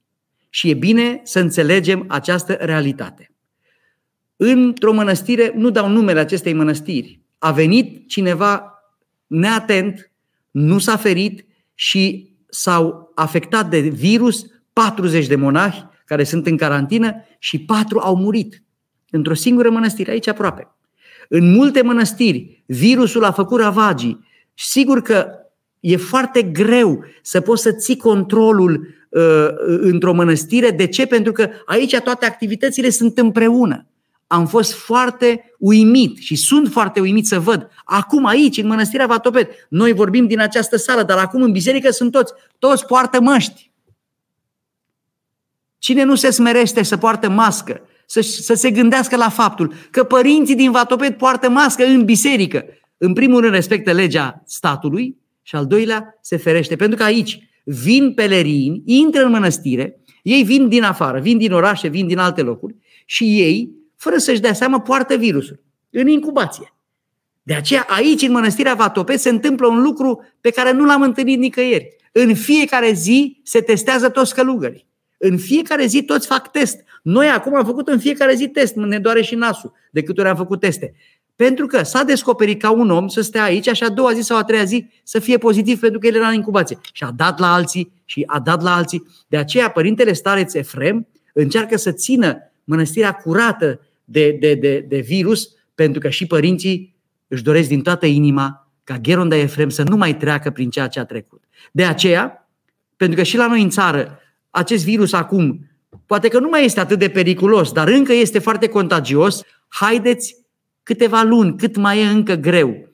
[0.48, 3.32] Și e bine să înțelegem această realitate.
[4.36, 8.74] Într-o mănăstire, nu dau numele acestei mănăstiri, a venit cineva
[9.26, 10.09] neatent
[10.50, 17.14] nu s-a ferit și s-au afectat de virus 40 de monahi care sunt în carantină
[17.38, 18.62] și patru au murit
[19.10, 20.68] într-o singură mănăstire, aici aproape.
[21.28, 24.26] În multe mănăstiri, virusul a făcut ravagii.
[24.54, 25.26] Sigur că
[25.80, 29.48] e foarte greu să poți să ții controlul uh,
[29.80, 30.70] într-o mănăstire.
[30.70, 31.06] De ce?
[31.06, 33.89] Pentru că aici toate activitățile sunt împreună
[34.32, 37.68] am fost foarte uimit și sunt foarte uimit să văd.
[37.84, 42.12] Acum aici, în Mănăstirea Vatopet, noi vorbim din această sală, dar acum în biserică sunt
[42.12, 42.32] toți.
[42.58, 43.70] Toți poartă măști.
[45.78, 50.56] Cine nu se smerește să poartă mască, să, să se gândească la faptul că părinții
[50.56, 52.64] din Vatopet poartă mască în biserică.
[52.96, 56.76] În primul rând respectă legea statului și al doilea se ferește.
[56.76, 61.88] Pentru că aici vin pelerini, intră în mănăstire, ei vin din afară, vin din orașe,
[61.88, 66.74] vin din alte locuri și ei fără să-și dea seama, poartă virusul în incubație.
[67.42, 71.38] De aceea, aici, în Mănăstirea Vatopet, se întâmplă un lucru pe care nu l-am întâlnit
[71.38, 71.96] nicăieri.
[72.12, 74.86] În fiecare zi se testează toți călugării.
[75.18, 76.76] În fiecare zi toți fac test.
[77.02, 80.30] Noi acum am făcut în fiecare zi test, ne doare și nasul de câte ori
[80.30, 80.94] am făcut teste.
[81.36, 84.36] Pentru că s-a descoperit ca un om să stea aici și a doua zi sau
[84.36, 86.78] a treia zi să fie pozitiv pentru că el era în incubație.
[86.92, 89.06] Și a dat la alții și a dat la alții.
[89.28, 93.80] De aceea Părintele Stareț Efrem încearcă să țină mănăstirea curată
[94.10, 96.96] de, de, de, de virus, pentru că și părinții
[97.28, 101.00] își doresc din toată inima ca Gheronda Efrem să nu mai treacă prin ceea ce
[101.00, 101.42] a trecut.
[101.72, 102.48] De aceea,
[102.96, 104.18] pentru că și la noi în țară,
[104.50, 105.70] acest virus acum,
[106.06, 110.36] poate că nu mai este atât de periculos, dar încă este foarte contagios, haideți
[110.82, 112.88] câteva luni, cât mai e încă greu.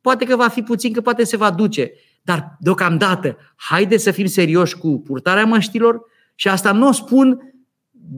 [0.00, 1.92] Poate că va fi puțin, că poate se va duce,
[2.22, 6.00] dar deocamdată, haideți să fim serioși cu purtarea măștilor
[6.34, 7.54] și asta nu o spun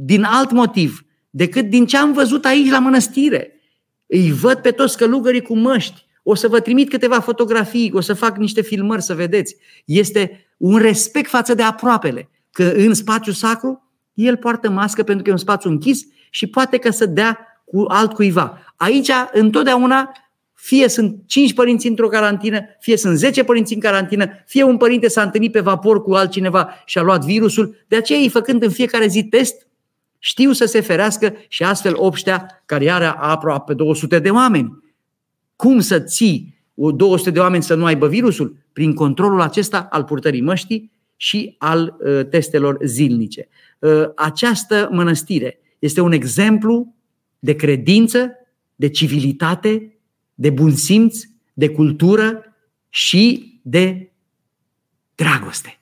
[0.05, 3.53] din alt motiv, decât din ce am văzut aici la mănăstire.
[4.07, 6.07] Îi văd pe toți călugării cu măști.
[6.23, 9.57] O să vă trimit câteva fotografii, o să fac niște filmări să vedeți.
[9.85, 12.31] Este un respect față de aproapele.
[12.51, 13.83] Că în spațiu sacru
[14.15, 16.01] el poartă mască pentru că e un spațiu închis
[16.31, 18.59] și poate că să dea cu altcuiva.
[18.77, 20.13] Aici, întotdeauna,
[20.55, 25.09] fie sunt 5 părinți într-o carantină, fie sunt 10 părinți în carantină, fie un părinte
[25.09, 27.85] s-a întâlnit pe vapor cu altcineva și a luat virusul.
[27.89, 29.68] De aceea ei făcând în fiecare zi test,
[30.19, 34.83] știu să se ferească și astfel obștea care are aproape 200 de oameni.
[35.57, 38.57] Cum să ții 200 de oameni să nu aibă virusul?
[38.73, 43.49] Prin controlul acesta al purtării măștii și al uh, testelor zilnice.
[43.79, 46.95] Uh, această mănăstire este un exemplu
[47.39, 48.31] de credință,
[48.75, 49.99] de civilitate,
[50.35, 51.19] de bun simț,
[51.53, 52.43] de cultură
[52.89, 54.13] și de
[55.15, 55.81] dragoste.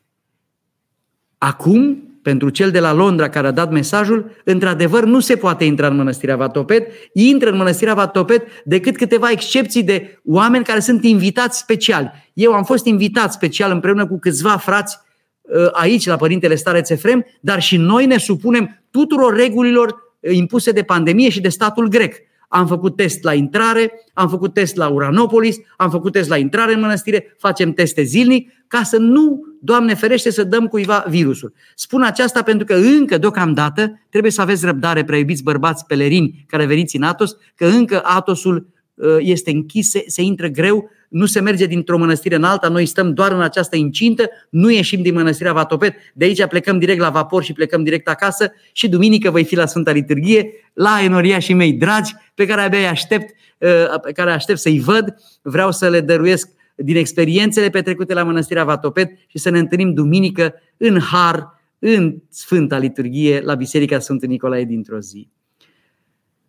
[1.38, 5.86] Acum pentru cel de la Londra care a dat mesajul, într-adevăr nu se poate intra
[5.86, 11.58] în mănăstirea Vatopet, intră în mănăstirea Vatopet decât câteva excepții de oameni care sunt invitați
[11.58, 12.12] special.
[12.32, 14.98] Eu am fost invitat special împreună cu câțiva frați
[15.40, 19.88] uh, aici la Părintele Stareț Efrem, dar și noi ne supunem tuturor regulilor
[20.20, 22.14] uh, impuse de pandemie și de statul grec.
[22.48, 26.74] Am făcut test la intrare, am făcut test la Uranopolis, am făcut test la intrare
[26.74, 31.52] în mănăstire, facem teste zilnic ca să nu, Doamne ferește, să dăm cuiva virusul.
[31.74, 36.96] Spun aceasta pentru că încă, deocamdată, trebuie să aveți răbdare, preiubiți bărbați pelerini care veniți
[36.96, 41.66] în Atos, că încă Atosul uh, este închis, se, se intră greu nu se merge
[41.66, 45.94] dintr-o mănăstire în alta, noi stăm doar în această incintă, nu ieșim din mănăstirea Vatopet,
[46.14, 49.66] de aici plecăm direct la vapor și plecăm direct acasă și duminică voi fi la
[49.66, 54.30] Sfânta Liturghie, la enoria și mei dragi, pe care abia îi aștept, uh, pe care
[54.30, 59.50] aștept să-i văd, vreau să le dăruiesc din experiențele petrecute la Mănăstirea Vatopet și să
[59.50, 65.28] ne întâlnim duminică în har, în Sfânta Liturghie, la Biserica Sfântul Nicolae dintr-o zi.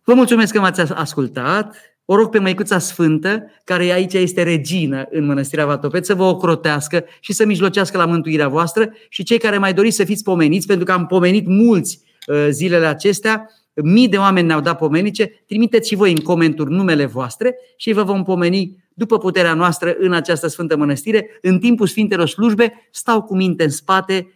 [0.04, 1.76] Vă mulțumesc că m-ați ascultat.
[2.10, 7.04] O rog pe Măicuța Sfântă, care aici este regină în Mănăstirea Vatopet, să vă ocrotească
[7.20, 10.84] și să mijlocească la mântuirea voastră și cei care mai doriți să fiți pomeniți, pentru
[10.84, 15.94] că am pomenit mulți uh, zilele acestea, mii de oameni ne-au dat pomenice, trimiteți și
[15.94, 20.76] voi în comenturi numele voastre și vă vom pomeni după puterea noastră în această Sfântă
[20.76, 21.38] Mănăstire.
[21.42, 24.32] În timpul Sfintelor slujbe stau cu minte în spate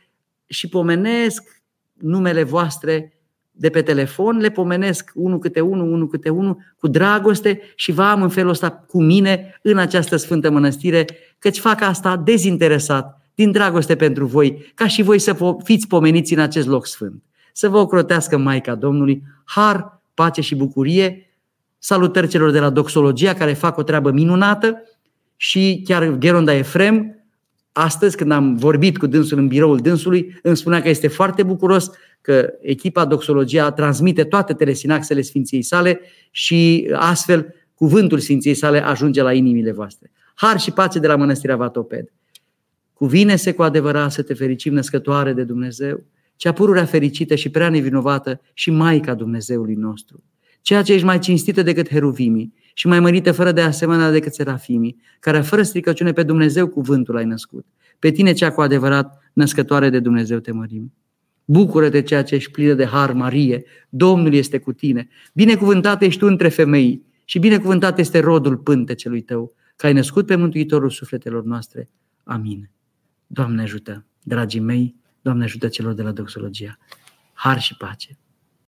[0.46, 1.62] și pomenesc
[1.92, 3.12] numele voastre
[3.54, 8.02] de pe telefon, le pomenesc unul câte unul, unul câte unul, cu dragoste și vă
[8.02, 11.04] am în felul ăsta cu mine în această sfântă mănăstire,
[11.38, 16.38] căci fac asta dezinteresat, din dragoste pentru voi, ca și voi să fiți pomeniți în
[16.40, 17.22] acest loc sfânt.
[17.52, 21.26] Să vă ocrotească Maica Domnului, har, pace și bucurie,
[21.78, 24.82] salutări celor de la Doxologia care fac o treabă minunată
[25.36, 27.16] și chiar Geronda Efrem,
[27.72, 31.90] astăzi când am vorbit cu dânsul în biroul dânsului, îmi spunea că este foarte bucuros
[32.22, 36.00] că echipa Doxologia transmite toate telesinaxele Sfinției sale
[36.30, 40.10] și astfel cuvântul Sfinției sale ajunge la inimile voastre.
[40.34, 42.12] Har și pace de la Mănăstirea Vatoped.
[42.92, 46.04] Cuvine-se cu adevărat să te fericim născătoare de Dumnezeu,
[46.36, 50.22] cea pururea fericită și prea nevinovată și Maica Dumnezeului nostru,
[50.60, 55.00] ceea ce ești mai cinstită decât heruvimii și mai mărită fără de asemenea decât serafimii,
[55.20, 57.66] care fără stricăciune pe Dumnezeu cuvântul ai născut.
[57.98, 60.92] Pe tine cea cu adevărat născătoare de Dumnezeu te mărim.
[61.52, 65.08] Bucură-te ceea ce ești plină de har, Marie, Domnul este cu tine.
[65.32, 70.36] Binecuvântat ești tu între femei și binecuvântat este rodul pântecelui tău, că ai născut pe
[70.36, 71.90] Mântuitorul sufletelor noastre.
[72.24, 72.70] Amin.
[73.26, 76.78] Doamne ajută, dragii mei, Doamne ajută celor de la doxologia.
[77.32, 78.18] Har și pace!